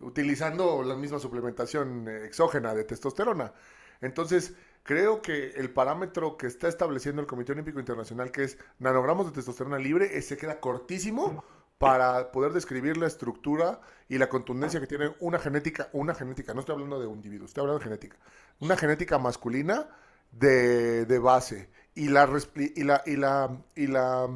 [0.00, 3.52] utilizando la misma suplementación exógena de testosterona.
[4.00, 9.24] Entonces, Creo que el parámetro que está estableciendo el Comité Olímpico Internacional, que es nanogramos
[9.26, 11.42] de testosterona libre, se queda cortísimo
[11.78, 16.60] para poder describir la estructura y la contundencia que tiene una genética, una genética, no
[16.60, 18.18] estoy hablando de un individuo, estoy hablando de genética,
[18.60, 19.88] una genética masculina
[20.30, 21.70] de, de base.
[21.94, 24.28] Y la, y, la, y, la, y la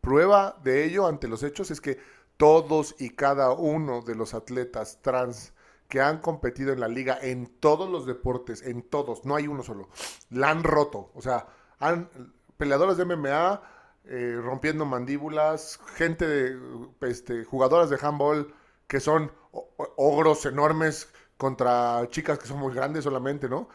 [0.00, 1.98] prueba de ello ante los hechos es que
[2.38, 5.52] todos y cada uno de los atletas trans
[5.92, 9.62] que han competido en la liga en todos los deportes, en todos, no hay uno
[9.62, 9.90] solo,
[10.30, 11.10] la han roto.
[11.12, 11.48] O sea,
[11.80, 12.08] han
[12.56, 13.62] peleadores de MMA
[14.06, 16.58] eh, rompiendo mandíbulas, gente de
[17.02, 18.54] este, jugadoras de handball
[18.86, 23.68] que son ogros enormes contra chicas que son muy grandes solamente, ¿no?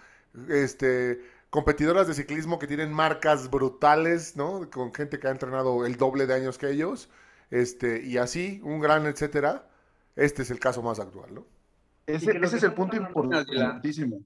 [0.49, 4.67] Este, competidoras de ciclismo que tienen marcas brutales, ¿no?
[4.71, 7.09] Con gente que ha entrenado el doble de años que ellos,
[7.51, 9.69] este, y así, un gran etcétera.
[10.15, 11.56] Este es el caso más actual, ¿no?
[12.07, 14.21] Ese, ese es el punto importantísimo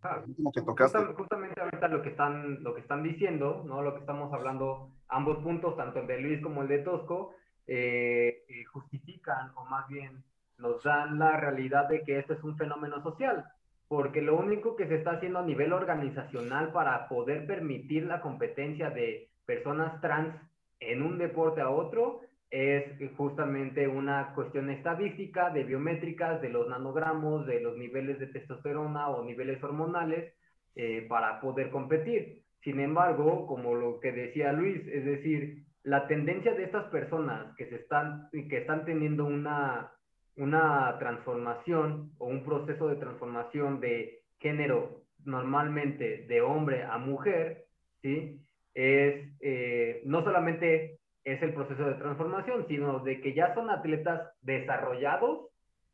[0.53, 0.99] que tocaste.
[1.17, 3.81] Justamente ahorita lo que están, lo que están diciendo, ¿no?
[3.81, 7.33] Lo que estamos hablando, ambos puntos, tanto el de Luis como el de Tosco,
[7.65, 10.23] eh, eh, justifican o más bien
[10.59, 13.45] nos dan la realidad de que esto es un fenómeno social,
[13.87, 18.91] porque lo único que se está haciendo a nivel organizacional para poder permitir la competencia
[18.91, 20.35] de personas trans
[20.79, 22.83] en un deporte a otro es
[23.15, 29.23] justamente una cuestión estadística de biométricas, de los nanogramos, de los niveles de testosterona o
[29.23, 30.33] niveles hormonales
[30.75, 32.43] eh, para poder competir.
[32.61, 37.67] Sin embargo, como lo que decía Luis, es decir, la tendencia de estas personas que,
[37.67, 39.91] se están, que están teniendo una,
[40.35, 47.65] una transformación o un proceso de transformación de género normalmente de hombre a mujer,
[48.01, 48.41] ¿sí?
[48.73, 54.31] es eh, no solamente es el proceso de transformación, sino de que ya son atletas
[54.41, 55.47] desarrollados,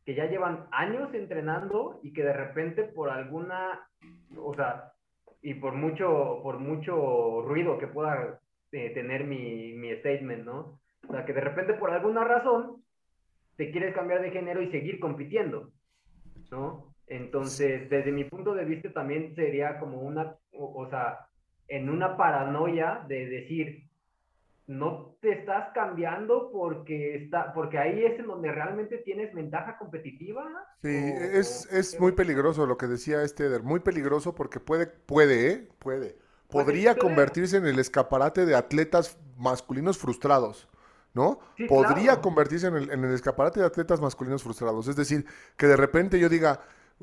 [0.05, 3.87] que ya llevan años entrenando y que de repente por alguna,
[4.37, 4.93] o sea,
[5.41, 8.39] y por mucho, por mucho ruido que pueda
[8.71, 10.79] eh, tener mi, mi statement, ¿no?
[11.07, 12.83] O sea, que de repente por alguna razón
[13.57, 15.71] te quieres cambiar de género y seguir compitiendo,
[16.51, 16.93] ¿no?
[17.07, 21.27] Entonces, desde mi punto de vista también sería como una, o sea,
[21.67, 23.86] en una paranoia de decir,
[24.67, 30.43] no te estás cambiando porque está porque ahí es en donde realmente tienes ventaja competitiva.
[30.81, 35.51] Sí, es, es muy peligroso lo que decía este Eder, muy peligroso porque puede, puede,
[35.51, 35.69] ¿eh?
[35.79, 36.17] puede.
[36.49, 40.67] Podría convertirse en el escaparate de atletas masculinos frustrados,
[41.13, 41.39] ¿no?
[41.67, 44.87] Podría convertirse en el, en el escaparate de atletas masculinos frustrados.
[44.87, 45.25] Es decir,
[45.57, 46.61] que de repente yo diga,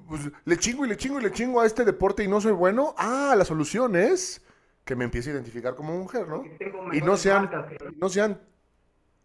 [0.09, 2.53] pues, le chingo y le chingo y le chingo a este deporte y no soy
[2.53, 2.94] bueno.
[2.96, 4.42] Ah, la solución es
[4.85, 6.44] que me empiece a identificar como mujer, ¿no?
[6.92, 7.51] Y no sean,
[7.97, 8.40] no sean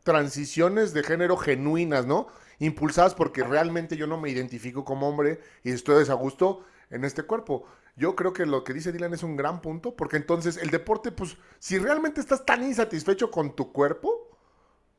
[0.03, 2.27] transiciones de género genuinas, ¿no?
[2.59, 7.65] Impulsadas porque realmente yo no me identifico como hombre y estoy desagusto en este cuerpo.
[7.95, 11.11] Yo creo que lo que dice Dylan es un gran punto, porque entonces el deporte,
[11.11, 14.37] pues, si realmente estás tan insatisfecho con tu cuerpo,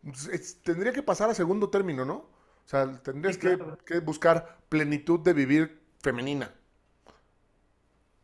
[0.03, 2.15] pues, tendría que pasar a segundo término, ¿no?
[2.15, 6.55] O sea, tendrías que, que buscar plenitud de vivir femenina.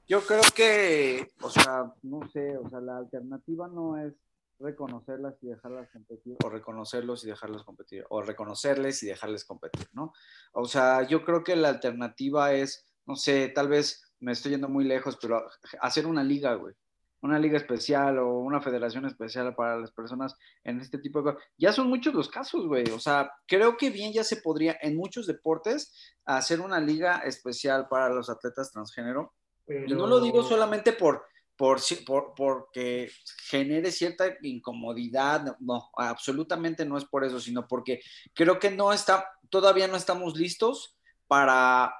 [0.08, 4.14] Yo creo que, o sea, no sé, o sea, la alternativa no es
[4.60, 10.12] reconocerlas y dejarlas competir, o reconocerlos y dejarlas competir, o reconocerles y dejarles competir, ¿no?
[10.52, 14.68] O sea, yo creo que la alternativa es, no sé, tal vez me estoy yendo
[14.68, 15.44] muy lejos, pero
[15.80, 16.74] hacer una liga, güey.
[17.22, 21.48] Una liga especial o una federación especial para las personas en este tipo de cosas.
[21.58, 22.88] Ya son muchos los casos, güey.
[22.90, 25.92] O sea, creo que bien ya se podría en muchos deportes
[26.24, 29.32] hacer una liga especial para los atletas transgénero
[29.68, 31.24] y no lo digo solamente por,
[31.56, 33.10] por, por, porque
[33.48, 38.00] genere cierta incomodidad, no, absolutamente no es por eso, sino porque
[38.34, 41.94] creo que no está, todavía no estamos listos para,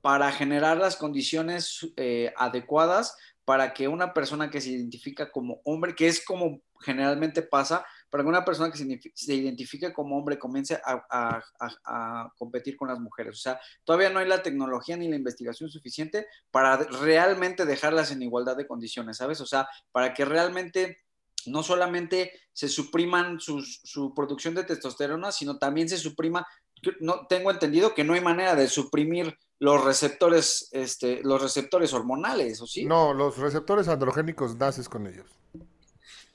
[0.00, 5.94] para generar las condiciones eh, adecuadas para que una persona que se identifica como hombre,
[5.94, 8.78] que es como generalmente pasa, para que una persona que
[9.14, 13.36] se, identifique como hombre comience a, competir con las mujeres.
[13.36, 18.22] O sea, todavía no hay la tecnología ni la investigación suficiente para realmente dejarlas en
[18.22, 19.40] igualdad de condiciones, ¿sabes?
[19.40, 20.98] O sea, para que realmente
[21.46, 26.46] no solamente se supriman su producción de testosterona, sino también se suprima,
[27.00, 32.60] no, tengo entendido que no hay manera de suprimir los receptores, este, los receptores hormonales,
[32.60, 32.84] ¿o sí?
[32.84, 35.26] No, los receptores androgénicos naces con ellos.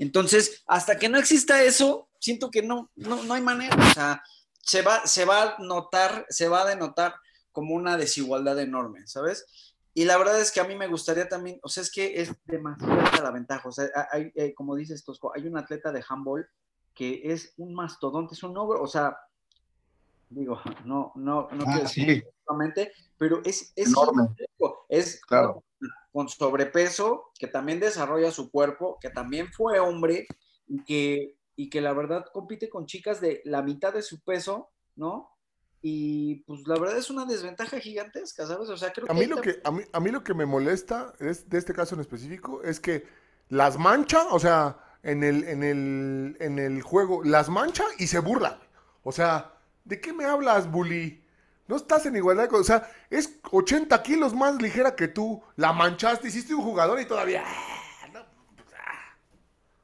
[0.02, 3.78] Entonces, hasta que no exista eso, siento que no, no, hay manera.
[3.78, 4.24] O sea,
[4.60, 7.14] se va, se va a notar, se va a denotar
[7.52, 9.46] como una desigualdad enorme, ¿sabes?
[9.94, 12.34] Y la verdad es que a mí me gustaría también, o sea, es que es
[12.46, 13.70] demasiada la ventaja.
[13.70, 16.50] O sea, hay, eh, como dices Tosco, hay un atleta de handball
[16.96, 19.16] que es un mastodonte, es un ogro, o sea,
[20.30, 22.26] digo, no, no, no ah, quiero decir
[23.20, 24.30] pero es, es enorme.
[24.90, 25.64] Es, claro.
[26.12, 30.28] Con sobrepeso, que también desarrolla su cuerpo, que también fue hombre
[30.68, 34.70] y que, y que la verdad compite con chicas de la mitad de su peso,
[34.96, 35.30] ¿no?
[35.82, 38.70] Y pues la verdad es una desventaja gigantesca, ¿sabes?
[38.70, 41.14] O sea, creo a mí lo que a mí, a mí lo que me molesta
[41.20, 43.08] es, de este caso en específico es que
[43.50, 48.20] las mancha, o sea, en el, en el, en el juego, las mancha y se
[48.20, 48.60] burla.
[49.04, 51.21] O sea, ¿de qué me hablas, bully?
[51.68, 56.28] No estás en igualdad, o sea, es 80 kilos más ligera que tú, la manchaste,
[56.28, 57.44] hiciste un jugador y todavía...
[57.46, 59.16] Ah, pues, ah.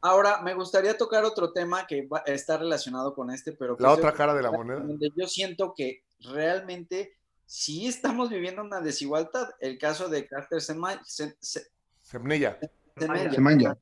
[0.01, 3.77] Ahora, me gustaría tocar otro tema que está relacionado con este, pero...
[3.79, 4.79] la otra cara de la moneda.
[4.79, 9.49] Donde yo siento que realmente sí estamos viviendo una desigualdad.
[9.59, 11.01] El caso de Carter Semenya.
[11.05, 12.59] Semella.
[12.97, 13.77] Semenya.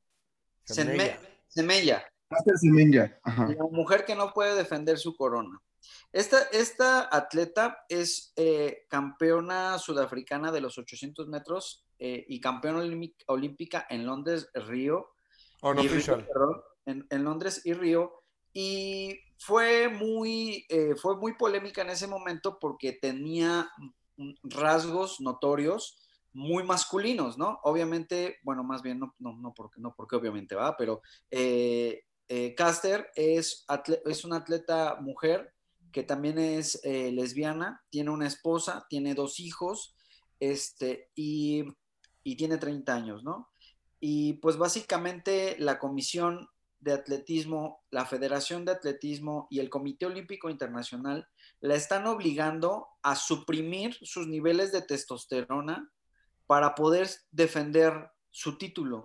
[1.48, 2.04] Semella.
[2.28, 3.20] Carter Semenya.
[3.24, 5.60] La mujer que no puede defender su corona.
[6.16, 12.82] Esta, esta atleta es eh, campeona sudafricana de los 800 metros eh, y campeona
[13.26, 15.10] olímpica en Londres, Río.
[16.86, 18.22] en, Londres y Río.
[18.54, 23.68] Y fue muy, eh, fue muy polémica en ese momento porque tenía
[24.42, 25.98] rasgos notorios
[26.32, 27.60] muy masculinos, ¿no?
[27.64, 31.02] Obviamente, bueno, más bien no, no, no, porque, no porque obviamente va, pero
[32.56, 33.66] Caster es,
[34.06, 35.55] es una atleta mujer
[35.96, 39.96] que también es eh, lesbiana, tiene una esposa, tiene dos hijos,
[40.40, 41.64] este, y,
[42.36, 43.48] tiene 30 años, ¿no?
[43.98, 50.50] Y pues básicamente la Comisión de Atletismo, la Federación de Atletismo y el Comité Olímpico
[50.50, 51.28] Internacional
[51.60, 55.90] la están obligando a suprimir sus niveles de testosterona
[56.46, 59.02] para poder defender su título.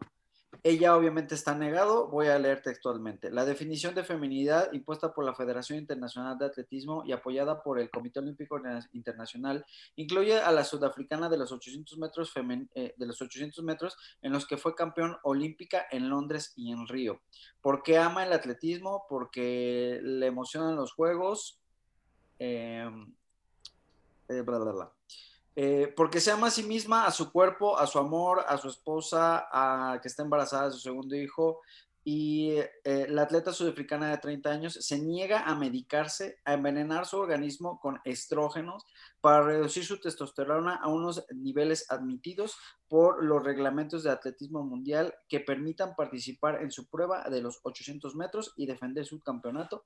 [0.64, 3.32] Ella obviamente está negado, voy a leer textualmente.
[3.32, 7.90] La definición de feminidad impuesta por la Federación Internacional de Atletismo y apoyada por el
[7.90, 8.62] Comité Olímpico
[8.94, 12.32] Internacional incluye a la sudafricana de los 800 metros,
[12.76, 16.88] eh, de los 800 metros en los que fue campeón olímpica en Londres y en
[16.88, 17.22] Río.
[17.60, 19.06] ¿Por qué ama el atletismo?
[19.10, 21.60] Porque le emocionan los juegos.
[22.38, 22.88] Eh,
[24.30, 24.94] eh, bla, bla, bla.
[25.56, 28.70] Eh, porque se ama a sí misma, a su cuerpo, a su amor, a su
[28.70, 31.60] esposa, a que está embarazada de su segundo hijo.
[32.04, 37.18] Y eh, la atleta sudafricana de 30 años se niega a medicarse, a envenenar su
[37.18, 38.88] organismo con estrógenos
[39.20, 45.42] para reducir su testosterona a unos niveles admitidos por los reglamentos de atletismo mundial que
[45.42, 49.84] permitan participar en su prueba de los 800 metros y defender su campeonato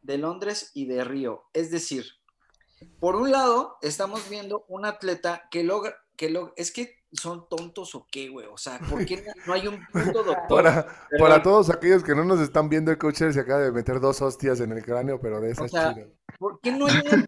[0.00, 1.44] de Londres y de Río.
[1.52, 2.06] Es decir,
[3.00, 7.94] por un lado, estamos viendo un atleta que logra, que lo, es que son tontos
[7.94, 10.62] o qué, güey, o sea, ¿por qué no hay un punto doctor?
[10.64, 14.00] Para, para todos aquellos que no nos están viendo, el coach se acaba de meter
[14.00, 15.94] dos hostias en el cráneo, pero de esas o
[16.38, 17.26] ¿Por qué no hay un,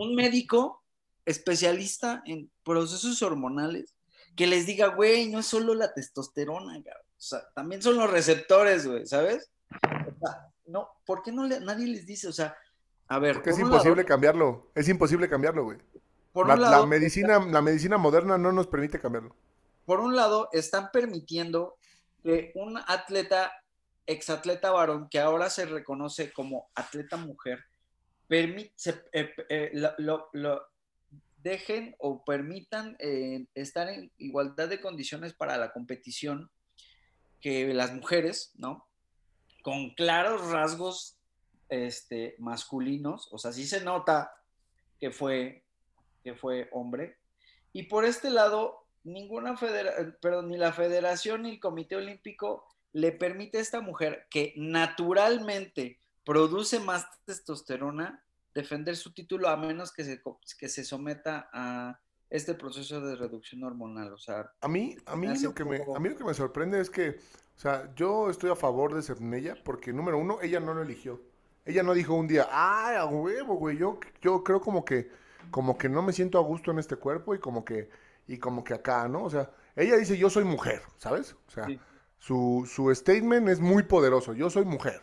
[0.00, 0.84] un médico
[1.24, 3.94] especialista en procesos hormonales
[4.36, 6.84] que les diga, güey, no es solo la testosterona, güey.
[6.86, 9.50] o sea, también son los receptores, güey, ¿sabes?
[9.70, 12.56] O sea, no, ¿por qué no le, nadie les dice, o sea,
[13.12, 13.34] a ver.
[13.34, 14.70] Porque es imposible cambiarlo.
[14.74, 15.78] Es imposible cambiarlo, güey.
[16.34, 19.36] La, medicina, la medicina moderna no nos permite cambiarlo.
[19.84, 21.76] Por un lado, están permitiendo
[22.22, 23.52] que un atleta,
[24.06, 27.64] exatleta varón, que ahora se reconoce como atleta mujer,
[28.28, 28.72] permite,
[29.12, 30.30] eh, eh, lo,
[31.42, 36.50] dejen o permitan eh, estar en igualdad de condiciones para la competición
[37.42, 38.86] que las mujeres, ¿no?
[39.62, 41.18] Con claros rasgos
[41.72, 44.34] este, masculinos, o sea, sí se nota
[45.00, 45.64] que fue,
[46.22, 47.16] que fue hombre.
[47.72, 53.12] Y por este lado, ninguna federación, perdón, ni la federación ni el comité olímpico le
[53.12, 58.22] permite a esta mujer que naturalmente produce más testosterona
[58.54, 60.22] defender su título a menos que se,
[60.58, 64.12] que se someta a este proceso de reducción hormonal.
[64.12, 66.80] O sea, a mí, a mí, lo que, me, a mí lo que me sorprende
[66.82, 67.18] es que,
[67.56, 71.31] o sea, yo estoy a favor de Cernella porque, número uno, ella no lo eligió.
[71.64, 75.10] Ella no dijo un día, ay, a huevo, güey, yo, yo creo como que,
[75.50, 77.88] como que no me siento a gusto en este cuerpo y como que,
[78.26, 79.22] y como que acá, ¿no?
[79.24, 81.36] O sea, ella dice, yo soy mujer, ¿sabes?
[81.46, 81.66] O sea,
[82.18, 85.02] su, su statement es muy poderoso, yo soy mujer.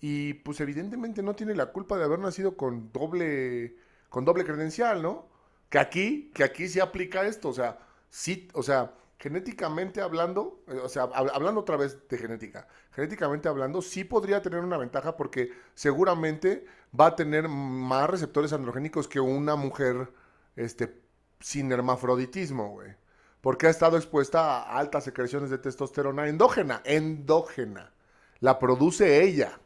[0.00, 3.76] Y pues evidentemente no tiene la culpa de haber nacido con doble,
[4.08, 5.28] con doble credencial, ¿no?
[5.68, 7.78] Que aquí, que aquí se aplica esto, o sea,
[8.10, 13.80] sí, o sea, genéticamente hablando, eh, o sea, hablando otra vez de genética, genéticamente hablando,
[13.80, 16.66] sí podría tener una ventaja porque seguramente
[16.98, 20.12] va a tener más receptores androgénicos que una mujer
[20.56, 21.00] este,
[21.38, 22.96] sin hermafroditismo, güey.
[23.40, 27.92] Porque ha estado expuesta a altas secreciones de testosterona endógena, endógena.
[28.40, 29.60] La produce ella,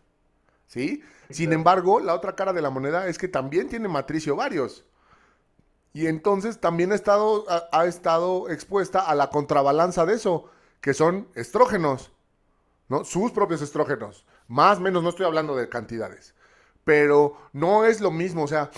[0.66, 1.02] ¿sí?
[1.30, 4.84] Sin embargo, la otra cara de la moneda es que también tiene matriz y ovarios.
[5.96, 10.44] Y entonces también ha estado, ha, estado expuesta a la contrabalanza de eso,
[10.82, 12.12] que son estrógenos,
[12.90, 13.02] ¿no?
[13.02, 14.26] Sus propios estrógenos.
[14.46, 16.34] Más, menos, no estoy hablando de cantidades.
[16.84, 18.70] Pero no es lo mismo, o sea,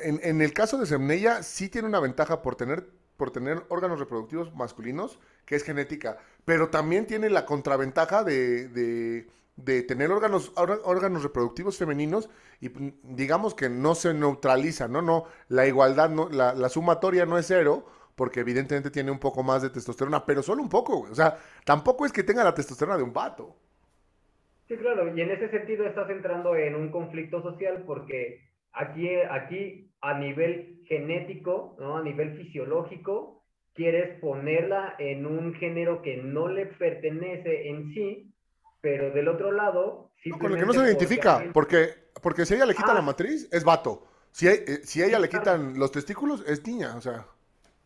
[0.00, 4.54] en, el caso de Semnella sí tiene una ventaja por tener, por tener órganos reproductivos
[4.54, 9.26] masculinos, que es genética, pero también tiene la contraventaja de
[9.64, 12.28] tener órganos, órganos reproductivos femeninos
[12.60, 15.02] y mm, digamos que no se neutraliza, ¿no?
[15.02, 19.62] No, la igualdad, no, la, sumatoria no es cero, porque evidentemente tiene un poco más
[19.62, 23.04] de testosterona, pero solo un poco, O sea, tampoco es que tenga la testosterona de
[23.04, 23.56] un vato.
[24.68, 29.90] Sí, claro, y en ese sentido estás entrando en un conflicto social porque aquí, aquí
[30.00, 31.96] a nivel genético, ¿no?
[31.98, 33.44] A nivel fisiológico,
[33.74, 38.32] quieres ponerla en un género que no le pertenece en sí,
[38.86, 40.12] pero del otro lado...
[40.26, 41.88] No, con el que no se identifica, porque,
[42.22, 43.02] porque si ella le quita la ah.
[43.10, 44.04] matriz, es vato.
[44.30, 47.26] Si, eh, si ella le quitan los testículos, es niña, o sea...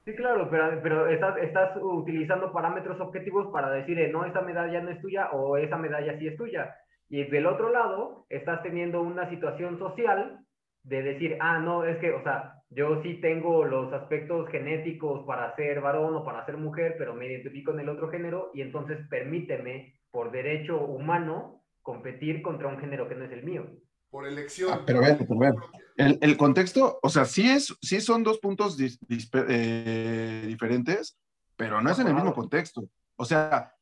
[0.04, 4.82] Sí, claro, pero, pero estás, estás utilizando parámetros objetivos para decir, eh, no, esa medalla
[4.82, 6.76] no es tuya o esa medalla sí es tuya.
[7.08, 10.40] Y del otro lado, estás teniendo una situación social
[10.82, 15.56] de decir, ah, no, es que, o sea, yo sí tengo los aspectos genéticos para
[15.56, 18.98] ser varón o para ser mujer, pero me identifico en el otro género y entonces
[19.08, 23.66] permíteme por derecho humano competir contra un género que no es el mío.
[24.10, 24.70] Por elección.
[24.72, 25.56] Ah, pero pero
[25.96, 31.16] El, contexto, o sea, sí, es, sí son dos puntos eh, diferentes,
[31.56, 32.88] pero no es en el mismo contexto.
[33.16, 33.72] O sea,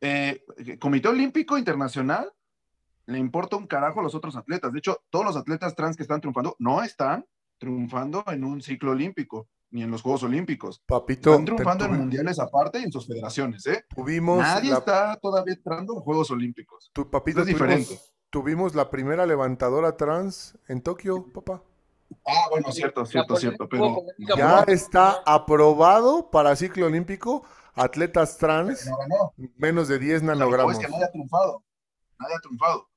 [0.00, 0.44] eh,
[0.78, 2.30] Comité Olímpico Internacional
[3.06, 4.72] le importa un carajo a los otros atletas.
[4.72, 7.24] De hecho, todos los atletas trans que están triunfando no están
[7.58, 10.82] triunfando en un ciclo olímpico ni en los Juegos Olímpicos.
[10.86, 11.30] Papito.
[11.30, 13.84] Están triunfando en mundiales aparte y en sus federaciones, ¿eh?
[13.94, 16.90] Tuvimos Nadie está todavía entrando en Juegos Olímpicos.
[16.92, 17.98] Tu papito es diferente.
[18.30, 21.62] Tuvimos la primera levantadora trans en Tokio, papá.
[22.26, 23.68] Ah, bueno, cierto, cierto, cierto.
[23.68, 24.02] Pero
[24.36, 27.42] ya está aprobado para ciclo olímpico
[27.74, 28.90] atletas trans
[29.56, 30.74] menos de 10 nanogramos.
[30.74, 31.64] es que nadie ha triunfado.
[32.18, 32.88] Nadie ha triunfado.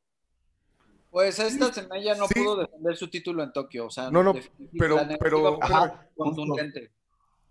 [1.16, 4.34] Pues esta Zenaya no pudo defender su título en Tokio, o sea, no, no,
[4.78, 5.58] pero, pero,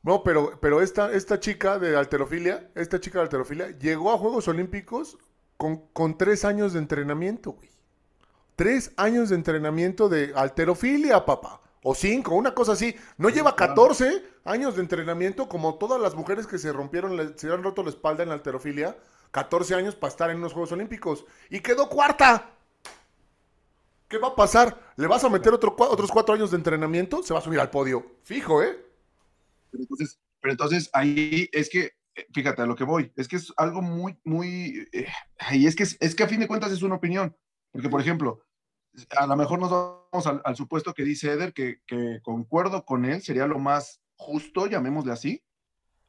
[0.02, 4.48] No, pero, pero esta, esta chica de alterofilia, esta chica de alterofilia, llegó a Juegos
[4.48, 5.16] Olímpicos
[5.56, 7.70] con, con tres años de entrenamiento, güey.
[8.54, 11.62] Tres años de entrenamiento de alterofilia, papá.
[11.82, 12.94] O cinco, una cosa así.
[13.16, 17.62] No lleva 14 años de entrenamiento como todas las mujeres que se rompieron, se han
[17.62, 18.98] roto la espalda en alterofilia.
[19.30, 21.24] 14 años para estar en los Juegos Olímpicos.
[21.48, 22.50] Y quedó cuarta.
[24.14, 24.78] ¿Qué va a pasar?
[24.94, 27.24] ¿Le vas a meter otro, otros cuatro años de entrenamiento?
[27.24, 28.12] Se va a subir al podio.
[28.22, 28.78] Fijo, ¿eh?
[29.72, 31.94] Pero entonces, pero entonces ahí es que,
[32.32, 35.08] fíjate a lo que voy, es que es algo muy, muy, eh,
[35.40, 37.36] ahí es que, es que a fin de cuentas es una opinión.
[37.72, 38.40] Porque, por ejemplo,
[39.16, 43.20] a lo mejor nos vamos al, supuesto que dice Eder, que, que, concuerdo con él,
[43.20, 45.42] sería lo más justo, llamémosle así,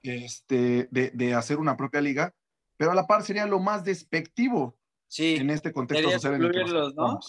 [0.04, 2.36] este, de, de, hacer una propia liga,
[2.78, 4.78] pero a la par sería lo más despectivo
[5.08, 7.20] sí, en este contexto social en el que ¿no?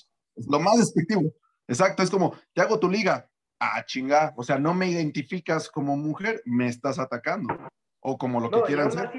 [0.49, 1.33] Lo más despectivo.
[1.69, 3.29] Exacto, es como, te hago tu liga.
[3.59, 4.35] Ah, chinga.
[4.37, 7.57] O sea, no me identificas como mujer, me estás atacando.
[8.01, 9.11] O como lo que quieran ser.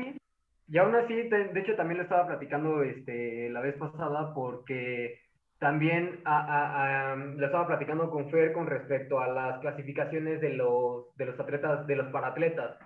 [0.67, 5.19] y aún así, de, hecho, también lo estaba platicando este, la vez pasada porque
[5.59, 11.25] también a, le estaba platicando con Fer con respecto a las clasificaciones de los, de
[11.25, 12.77] los atletas, de los paratletas,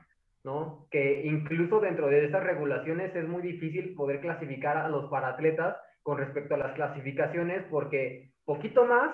[0.43, 0.87] ¿no?
[0.89, 6.17] Que incluso dentro de esas regulaciones es muy difícil poder clasificar a los paratletas con
[6.17, 9.11] respecto a las clasificaciones, porque poquito más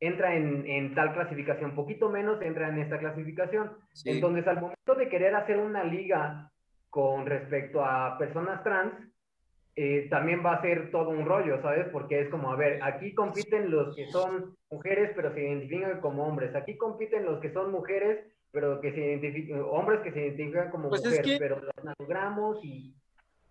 [0.00, 3.72] entra en, tal clasificación, poquito menos entra en esta clasificación.
[4.04, 6.50] Entonces, al momento de querer hacer una liga
[6.90, 8.92] con respecto a personas trans,
[9.78, 11.86] eh, también va a ser todo un rollo, ¿sabes?
[11.92, 16.26] Porque es como, a ver, aquí compiten los que son mujeres, pero se identifican como
[16.26, 16.54] hombres.
[16.54, 20.88] Aquí compiten los que son mujeres, pero que se identifican, hombres que se identifican como
[20.88, 22.94] pues mujeres, pero los nanogramos y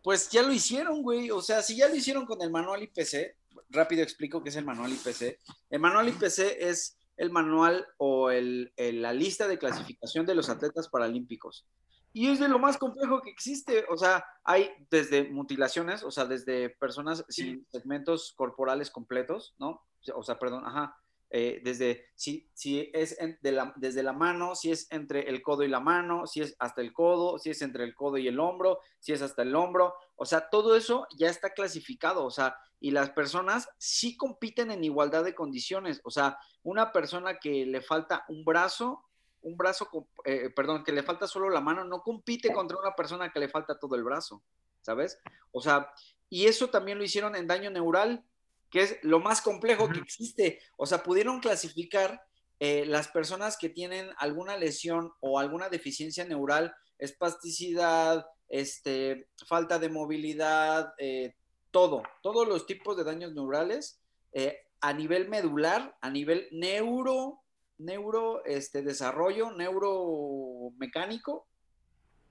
[0.06, 1.32] pues ya lo hicieron, güey.
[1.32, 3.36] O sea, si ya lo hicieron con el manual IPC,
[3.72, 5.39] rápido explico qué es el manual IPC.
[5.72, 10.89] El manual IPC es el manual o el, la lista de clasificación de los atletas
[10.89, 11.66] paralímpicos.
[12.14, 13.84] Y es de lo más complejo que existe.
[13.89, 19.82] O sea, hay desde mutilaciones, o sea, desde personas sin segmentos corporales completos, ¿no?
[20.14, 20.95] O sea, perdón, ajá.
[21.38, 22.49] Eh, desde si,
[22.93, 26.39] es de la, desde la mano, si es entre el codo y la mano, si
[26.39, 29.41] es hasta el codo, si es entre el codo y el hombro, si es hasta
[29.41, 34.15] el hombro, o sea, todo eso ya está clasificado, o sea, y las personas sí
[34.15, 39.03] compiten en igualdad de condiciones, o sea, una persona que le falta un brazo,
[39.41, 39.89] un brazo,
[40.23, 43.49] eh, perdón, que le falta solo la mano, no compite contra una persona que le
[43.49, 44.41] falta todo el brazo,
[44.79, 45.19] ¿sabes?
[45.51, 45.91] O sea,
[46.29, 48.23] y eso también lo hicieron en daño neural,
[48.70, 50.59] que es lo más complejo que existe.
[50.78, 52.22] O sea, pudieron clasificar
[52.59, 59.89] eh, las personas que tienen alguna lesión o alguna deficiencia neural, espasticidad, este, falta de
[59.89, 61.36] movilidad, eh,
[61.72, 63.99] todo, todos los tipos de daños neurales
[64.32, 67.41] eh, a nivel medular, a nivel neuro,
[67.78, 71.47] neuro, este, desarrollo, neuromecánico,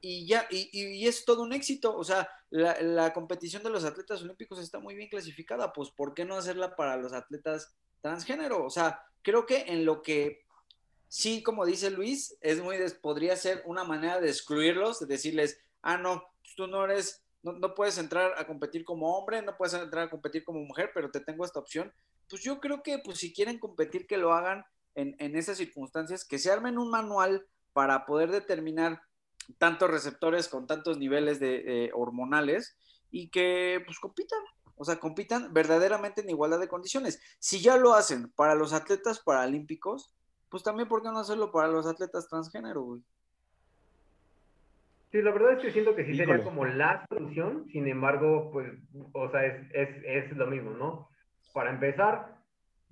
[0.07, 1.97] y ya, y, es todo un éxito.
[1.97, 6.13] O sea, la, la, competición de los atletas olímpicos está muy bien clasificada, pues ¿por
[6.13, 8.67] qué no hacerla para los atletas transgénero?
[8.67, 10.45] O sea, creo que en lo que
[11.09, 15.97] sí, como dice Luis, es muy, podría ser una manera de excluirlos, de decirles, ah,
[15.97, 16.23] no,
[16.55, 20.45] tú no eres, no, puedes entrar a competir como hombre, no puedes entrar a competir
[20.45, 21.91] como mujer, pero te tengo esta opción.
[22.29, 26.27] Pues yo creo que, pues si quieren competir, que lo hagan en, en esas circunstancias,
[26.27, 29.01] que se armen un manual para poder determinar
[29.59, 32.77] tantos receptores con tantos niveles de hormonales
[33.11, 34.41] y que pues compitan,
[34.77, 37.23] o sea, compitan verdaderamente en igualdad de condiciones.
[37.39, 40.13] Si ya lo hacen para los atletas paralímpicos,
[40.49, 43.03] pues también, ¿por qué no hacerlo para los atletas transgénero, güey?
[45.13, 48.73] Sí, la verdad es que siento que sí sería como la solución, sin embargo, pues,
[49.13, 51.09] o sea, es, es, es lo mismo, ¿no?
[51.53, 52.37] Para empezar,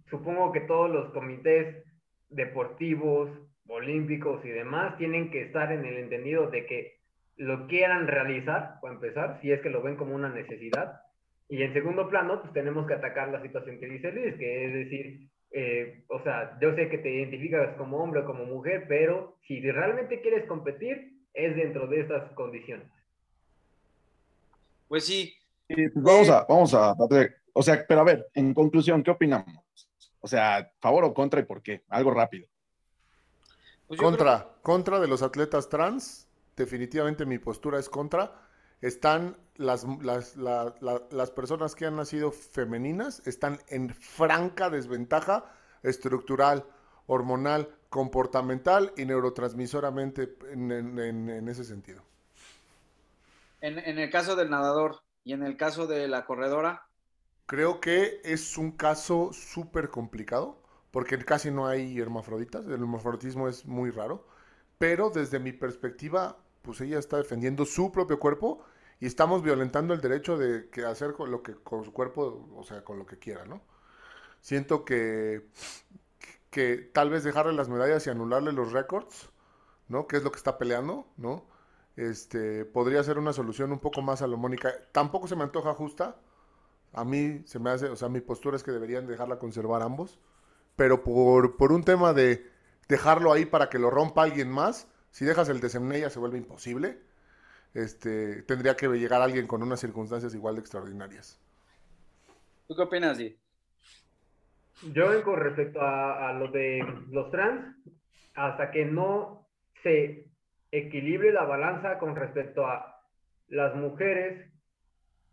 [0.09, 1.84] supongo que todos los comités
[2.28, 3.28] deportivos,
[3.68, 6.98] olímpicos y demás tienen que estar en el entendido de que
[7.36, 11.00] lo quieran realizar, para empezar, si es que lo ven como una necesidad.
[11.48, 14.72] Y en segundo plano, pues tenemos que atacar la situación que dice Luis, que es
[14.72, 19.36] decir, eh, o sea, yo sé que te identificas como hombre o como mujer, pero
[19.46, 22.88] si realmente quieres competir, es dentro de estas condiciones.
[24.88, 25.34] Pues sí.
[25.66, 26.94] Pues vamos a, vamos a,
[27.54, 29.62] o sea, pero a ver, en conclusión, ¿qué opinamos?
[30.20, 31.82] O sea, favor o contra y por qué?
[31.88, 32.46] Algo rápido.
[33.93, 36.26] Pues contra, contra de los atletas trans,
[36.57, 38.32] definitivamente mi postura es contra.
[38.80, 45.45] Están las, las, las personas que han nacido femeninas, están en franca desventaja
[45.82, 46.64] estructural,
[47.07, 52.03] hormonal, comportamental y neurotransmisoramente en, ese sentido.
[53.61, 56.86] En, el caso del nadador y en el caso de la corredora.
[57.45, 60.61] Creo que es un caso súper complicado
[60.93, 64.26] porque casi no hay hermafroditas, el hermafroditismo es muy raro,
[64.78, 68.64] pero desde mi perspectiva, pues ella está defendiendo su propio cuerpo
[69.01, 72.84] y estamos violentando el derecho de hacer con lo que con su cuerpo, o sea,
[72.84, 73.62] con lo que quiera, ¿no?
[74.40, 75.49] Siento que
[76.51, 79.30] que tal vez dejarle las medallas y anularle los récords,
[79.88, 80.07] ¿no?
[80.07, 81.47] Que es lo que está peleando, ¿no?
[81.97, 84.72] Este, podría ser una solución un poco más salomónica.
[84.93, 86.16] Tampoco se me antoja justa.
[86.93, 90.20] A mí se me hace, o sea, mi postura es que deberían dejarla conservar ambos.
[90.76, 92.46] Pero por, por un tema de
[92.88, 96.38] dejarlo ahí para que lo rompa alguien más, si dejas el de Semnella se vuelve
[96.38, 96.98] imposible.
[97.74, 101.40] Este, tendría que llegar alguien con unas circunstancias igual de extraordinarias.
[102.68, 103.36] ¿Tú qué opinas, Di?
[104.92, 107.76] Yo con respecto a, lo de los trans,
[108.34, 109.46] hasta que no
[109.82, 110.26] se
[110.70, 113.00] equilibre la balanza con respecto a
[113.48, 114.50] las mujeres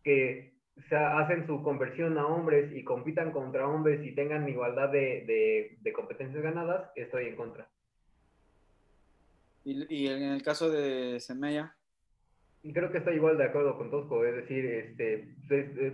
[0.04, 0.49] que
[0.88, 6.42] se hacen su conversión a hombres y compitan contra hombres y tengan igualdad de, competencias
[6.42, 7.68] ganadas, estoy en contra.
[9.66, 11.76] ¿Y, en el caso de Semella?
[12.74, 15.36] Creo que está igual de acuerdo con Tosco, es decir, este,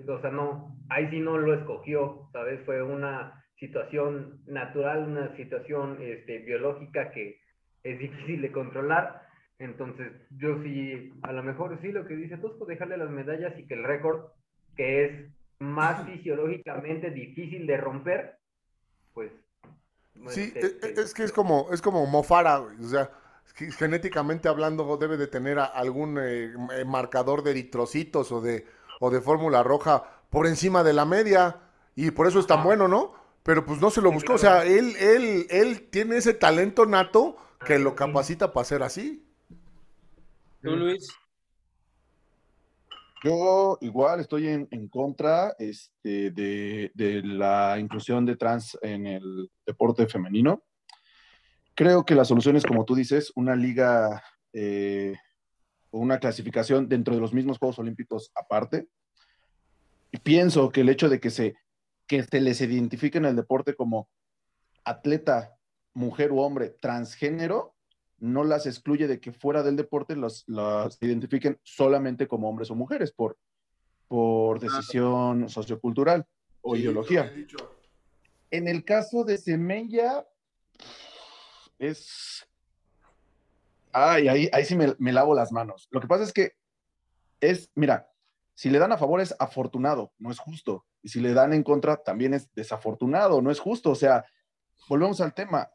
[0.08, 2.60] o sea, no, ahí sí no lo escogió, ¿sabes?
[2.66, 7.40] Fue una situación natural, una situación este, biológica que
[7.84, 9.22] es difícil de controlar.
[9.60, 13.66] Entonces, yo sí, a lo mejor sí lo que dice Tosco, dejarle las medallas y
[13.68, 14.32] que el récord,
[14.76, 15.12] que es
[15.60, 18.40] más fisiológicamente difícil de romper,
[19.14, 19.32] pues...
[20.30, 23.12] Sí, este, es, que es como, es como Mofara, o sea,
[23.78, 28.66] genéticamente hablando debe de tener algún eh, eh, marcador de eritrocitos o de,
[29.02, 31.58] o de fórmula roja por encima de la media,
[31.96, 33.26] y por eso es tan bueno, ¿no?
[33.46, 34.34] pero pues no se lo buscó.
[34.34, 39.24] O sea, él, él, él tiene ese talento nato que lo capacita para ser así.
[40.64, 41.08] ¿Tú, Luis?
[43.26, 50.64] Yo igual estoy en, contra este, de, la inclusión de trans en el deporte femenino.
[51.74, 54.24] Creo que la solución es, como tú dices, una liga
[54.54, 55.16] eh,
[55.90, 58.88] o una clasificación dentro de los mismos Juegos Olímpicos aparte.
[60.12, 61.56] Y pienso que el hecho de que se
[62.06, 64.08] que se les identifique en el deporte como
[64.84, 65.58] atleta,
[65.96, 67.75] mujer u hombre, transgénero,
[68.20, 70.46] no las excluye de que fuera del deporte las
[71.02, 73.38] identifiquen solamente como hombres o mujeres por,
[74.08, 76.26] por decisión sociocultural
[76.62, 77.34] o ideología.
[78.52, 80.26] En el caso de Semella,
[81.80, 82.48] es...
[83.92, 85.88] Ay, ahí, ahí sí me, me lavo las manos.
[85.92, 86.54] Lo que pasa es que
[87.40, 88.10] es, mira,
[88.54, 90.86] si le dan a favor es afortunado, no es justo.
[91.02, 93.92] Y si le dan en contra, también es desafortunado, no es justo.
[93.92, 94.26] O sea,
[94.90, 95.70] volvemos al tema.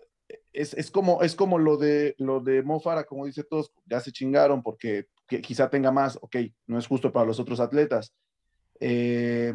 [0.53, 4.63] Es, como, es como lo de, lo de Mofara, como dice todos, ya se chingaron
[4.63, 8.15] porque quizá tenga más, ok, no es justo para los otros atletas.
[8.81, 9.55] Eh,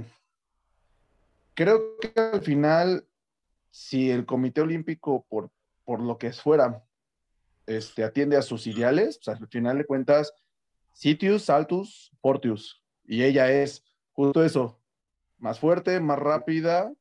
[1.54, 3.08] creo que al final,
[3.72, 5.52] si el Comité Olímpico, por,
[5.84, 6.84] por lo que fuera,
[7.66, 10.34] este, atiende a sus ideales, pues al final de cuentas,
[10.94, 14.80] Sitius, Saltus, Fortius, y ella es justo eso,
[15.38, 16.94] más fuerte, más rápida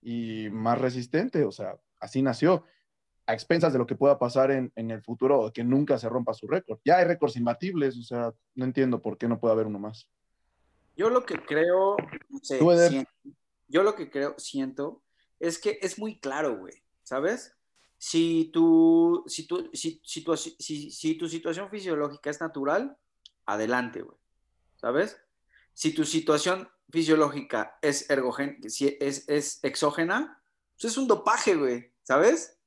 [0.00, 2.64] y más resistente, o sea, así nació
[3.26, 6.34] a expensas de lo que pueda pasar en, en el futuro, que nunca se rompa
[6.34, 6.78] su récord.
[6.84, 10.08] Ya hay récords imbatibles, o sea, no entiendo por qué no puede haber uno más.
[10.96, 11.96] Yo lo que creo,
[13.68, 15.02] yo lo que creo, siento,
[15.40, 17.56] es que es muy claro, güey, ¿sabes?
[17.96, 22.96] Si tu, si, tu, si, si, tu, si, tu situación fisiológica es natural,
[23.46, 24.18] adelante, güey,
[24.76, 25.18] ¿sabes?
[25.72, 30.42] Si tu situación fisiológica es ergogénica, si es, es exógena,
[30.74, 32.58] pues es un dopaje, güey, ¿sabes?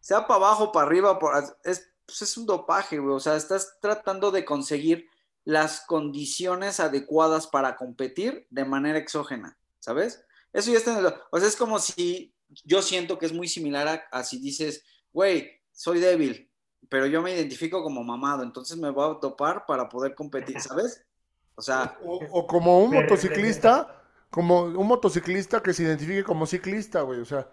[0.00, 1.18] Sea para abajo, para arriba,
[1.64, 3.14] es, pues es un dopaje, güey.
[3.14, 5.08] O sea, estás tratando de conseguir
[5.44, 10.24] las condiciones adecuadas para competir de manera exógena, ¿sabes?
[10.52, 11.14] Eso ya está en el...
[11.30, 12.34] O sea, es como si
[12.64, 16.50] yo siento que es muy similar a, si dices, güey, soy débil,
[16.88, 21.04] pero yo me identifico como mamado, entonces me voy a dopar para poder competir, ¿sabes?
[21.54, 21.98] O sea...
[22.04, 27.48] O, como un motociclista, como un motociclista que se identifique como ciclista, güey, o sea,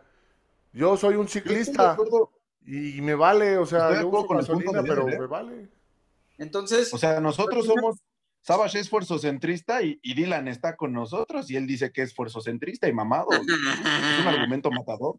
[0.74, 1.98] yo soy un ciclista.
[2.68, 5.18] Y me vale, o sea, yo uso gasolina, pero ¿eh?
[5.18, 5.70] me vale.
[6.38, 6.94] Entonces.
[6.94, 8.00] O sea, nosotros somos.
[8.42, 8.90] Savage es
[9.20, 13.28] centrista y, y, Dylan está con nosotros y él dice que es centrista y mamado.
[13.32, 13.48] es un
[14.28, 15.16] argumento matador.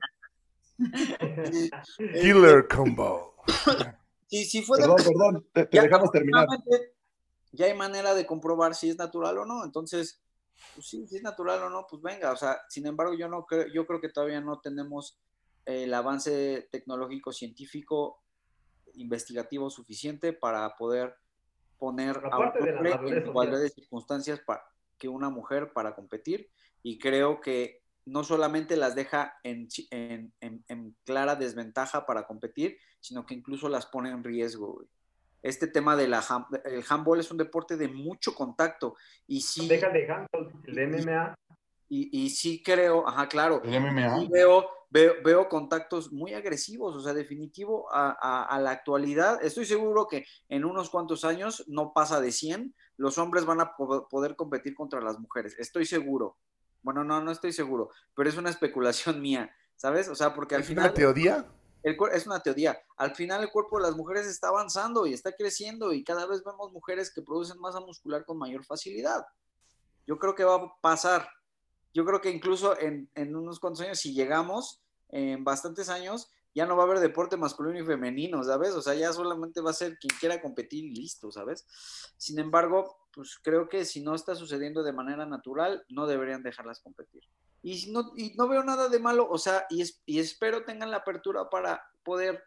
[2.23, 3.35] Killer combo.
[4.29, 6.47] Sí, sí fue perdón, perdón, te, dejamos terminar.
[7.53, 9.65] Ya hay manera de comprobar si es natural o no.
[9.65, 10.21] Entonces,
[10.75, 12.33] pues sí, si es natural o no, pues venga.
[12.33, 15.19] O sea, sin embargo, yo no creo, yo creo que todavía no tenemos
[15.69, 18.23] el avance tecnológico, científico,
[18.95, 21.15] investigativo suficiente para poder
[21.79, 24.65] poner a un hombre en igualdad de circunstancias para,
[24.97, 26.51] que una mujer para competir
[26.83, 29.69] y creo que no solamente las deja en,
[30.41, 34.83] en, clara desventaja para competir, sino que incluso las pone en riesgo.
[35.43, 36.15] Este tema del
[36.65, 38.97] el handball es un deporte de mucho contacto
[39.27, 39.69] y sí...
[39.69, 41.35] Deja de handball, el MMA.
[41.89, 43.63] Y, y, sí creo, ajá, claro.
[43.65, 44.29] El MMA.
[44.31, 49.43] veo veo, contactos muy agresivos, o sea, definitivo a, la actualidad.
[49.43, 53.77] Estoy seguro que en unos cuantos años, no pasa de 100, los hombres van a
[53.77, 55.55] poder competir contra las mujeres.
[55.59, 56.37] Estoy seguro.
[56.83, 60.09] Bueno, no, no estoy seguro, pero es una especulación mía, ¿sabes?
[60.09, 60.87] O sea, porque al final...
[60.87, 61.47] ¿Es una teoría?
[61.83, 62.79] es una teoría.
[62.97, 66.43] Al final el cuerpo de las mujeres está avanzando y está creciendo y cada vez
[66.45, 69.25] vemos mujeres que producen masa muscular con mayor facilidad.
[70.07, 71.29] Yo creo que va a pasar
[71.95, 76.77] yo creo que incluso en, unos cuantos años, si llegamos, en bastantes años, ya no
[76.77, 78.73] va a haber deporte masculino y femenino, ¿sabes?
[78.73, 81.67] O sea, ya solamente va a ser quien quiera competir y listo, ¿sabes?
[82.17, 86.81] Sin embargo, pues creo que si no está sucediendo de manera natural, no deberían dejarlas
[86.81, 87.23] competir.
[87.63, 90.99] Y no, y no veo nada de malo, o sea, y, y espero tengan la
[90.99, 92.43] apertura para poder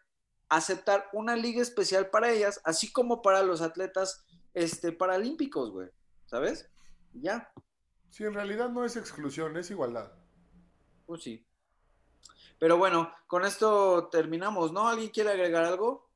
[0.48, 4.24] aceptar una liga especial para ellas, así como para los atletas
[4.54, 5.88] este, paralímpicos, güey,
[6.26, 6.68] ¿sabes?
[7.14, 7.50] Ya.
[8.12, 10.12] Sí, en realidad no es exclusión, es igualdad.
[11.06, 11.46] Pues sí.
[12.58, 14.86] Pero bueno, con esto terminamos, ¿no?
[14.86, 16.10] ¿Alguien quiere agregar algo?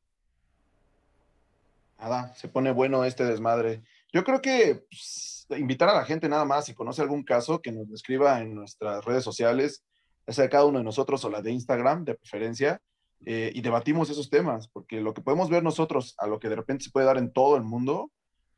[1.99, 3.83] Nada, se pone bueno este desmadre.
[4.13, 7.73] Yo creo que pues, invitar a la gente nada más, si conoce algún caso, que
[7.73, 9.83] nos escriba en nuestras redes sociales,
[10.27, 12.83] ya sea cada uno de nosotros o la de Instagram, de preferencia,
[13.25, 16.57] eh, y debatimos esos temas, porque lo que podemos ver nosotros a lo que de
[16.57, 18.11] repente se puede dar en todo el mundo,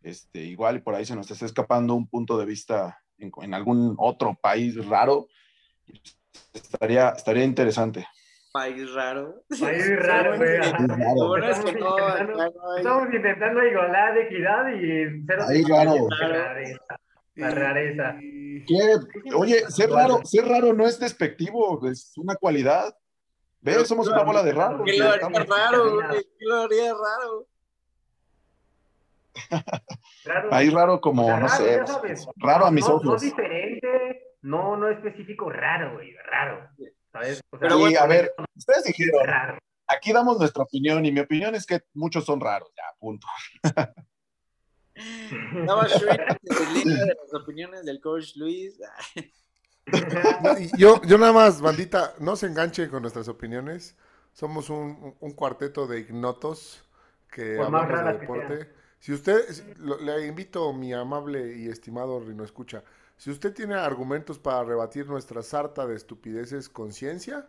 [0.02, 3.94] este, igual y por ahí se nos está escapando un punto de vista en, algún
[3.98, 5.28] otro país raro,
[6.52, 8.06] estaría, estaría interesante.
[8.52, 9.42] País raro.
[9.60, 10.56] País raro, güey.
[12.78, 15.44] Estamos, intentando igualdad, equidad y cero.
[15.68, 16.08] Raro.
[17.34, 18.18] La rareza.
[19.34, 22.96] Oye, ser raro, ser raro no es despectivo, es una cualidad.
[23.60, 23.86] ¿Ves?
[23.86, 24.82] Somos una bola de raro.
[24.84, 25.98] ¿Qué lo haría raro?
[26.10, 27.46] ¿Qué lo haría raro?
[30.50, 31.80] Ahí raro como, no sé,
[32.36, 33.04] raro a mis ojos.
[33.04, 36.68] No diferente, no, no específico, raro, güey, raro.
[37.12, 37.42] ¿sabes?
[37.58, 42.24] Pero a ver, ustedes dijeron, aquí damos nuestra opinión y mi opinión es que muchos
[42.24, 43.26] son raros, ya, punto.
[45.52, 48.80] No, de las opiniones del coach Luis.
[50.76, 53.96] yo, yo nada más, bandita, no se enganchen con nuestras opiniones.
[54.32, 56.84] Somos un, un cuarteto de ignotos
[57.30, 58.72] que hablamos de deporte.
[58.98, 59.44] Si usted,
[60.00, 62.82] le invito, mi amable y estimado Rino Escucha,
[63.16, 67.48] si usted tiene argumentos para rebatir nuestra sarta de estupideces conciencia,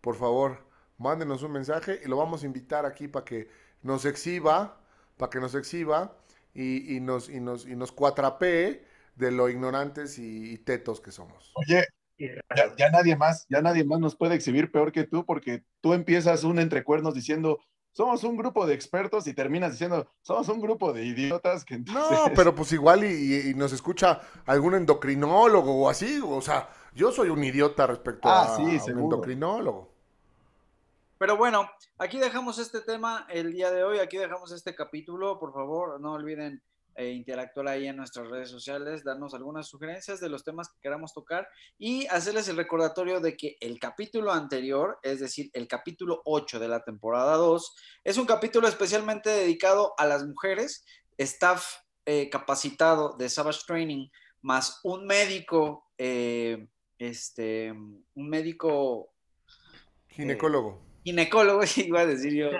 [0.00, 0.58] por favor,
[0.98, 3.48] mándenos un mensaje y lo vamos a invitar aquí para que
[3.82, 4.80] nos exhiba,
[5.16, 6.16] para que nos exhiba
[6.54, 8.84] y, nos, y, nos, y nos cuatrapee
[9.16, 11.52] de lo ignorantes y, y tetos que somos.
[11.54, 11.86] Oye,
[12.18, 15.94] ya, ya nadie más, ya nadie más nos puede exhibir peor que tú, porque tú
[15.94, 17.60] empiezas un entrecuernos diciendo,
[17.92, 22.10] somos un grupo de expertos y terminas diciendo, somos un grupo de idiotas que entonces...
[22.10, 27.12] No, pero pues igual y, y nos escucha algún endocrinólogo o así, o sea, yo
[27.12, 29.90] soy un idiota respecto Ah, a, sí, a un endocrinólogo.
[31.18, 35.38] Pero bueno, aquí dejamos este tema el día de hoy, aquí dejamos este capítulo.
[35.38, 36.62] Por favor, no olviden
[36.96, 41.12] eh, interactuar ahí en nuestras redes sociales, darnos algunas sugerencias de los temas que queramos
[41.12, 46.58] tocar y hacerles el recordatorio de que el capítulo anterior, es decir, el capítulo 8
[46.58, 50.84] de la temporada 2, es un capítulo especialmente dedicado a las mujeres,
[51.16, 51.64] staff
[52.06, 54.08] eh, capacitado de Savage Training,
[54.42, 56.68] más un médico, eh,
[56.98, 59.12] este, un médico
[60.08, 60.89] Ginecólogo.
[61.04, 62.50] Ginecólogo, iba a decir yo.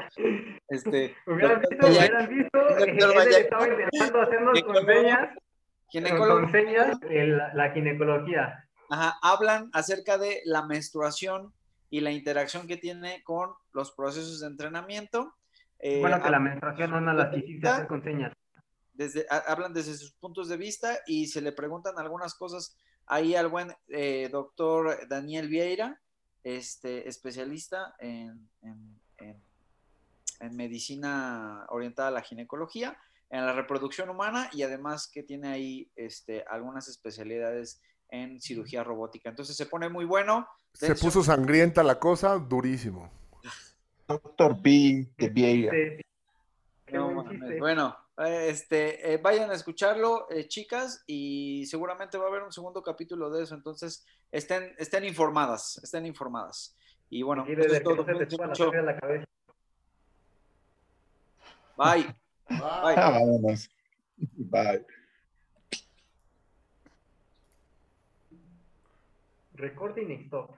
[0.68, 5.28] Este, Hubieran doctor visto, hubieran visto, él estaba intentando hacernos con señas,
[6.18, 6.99] con, señas
[7.55, 8.64] la ginecología.
[8.91, 11.53] ajá, hablan acerca de la menstruación
[11.91, 15.34] y la interacción que tiene con los procesos de entrenamiento.
[15.80, 18.32] Eh, Bueno, que la menstruación no nos la quisiste hacer con señas.
[18.93, 22.76] desde, ha- hablan desde sus puntos de vista y se le preguntan algunas cosas
[23.07, 26.01] ahí al buen eh, doctor Daniel Vieira,
[26.45, 29.43] este, especialista en, en- en-
[30.41, 32.97] en medicina orientada a la ginecología,
[33.28, 39.28] en la reproducción humana y además que tiene ahí este, algunas especialidades en cirugía robótica.
[39.28, 40.49] Entonces se pone muy bueno.
[40.72, 43.11] Se puso sangrienta la cosa, durísimo.
[44.09, 45.09] Doctor P.
[45.16, 45.72] de Vieira.
[46.93, 47.24] No.
[47.59, 52.53] Bueno, eh, este, eh, vayan a escucharlo, eh, chicas, y seguramente va a haber un
[52.53, 56.77] segundo capítulo de eso, entonces estén, estén informadas, estén informadas.
[57.09, 59.25] Y bueno, y desde que la cabeza.
[61.79, 62.14] Bye.
[62.49, 62.95] Bye.
[62.97, 63.21] Ah,
[64.37, 64.85] Bye.
[69.55, 70.57] Recording stop.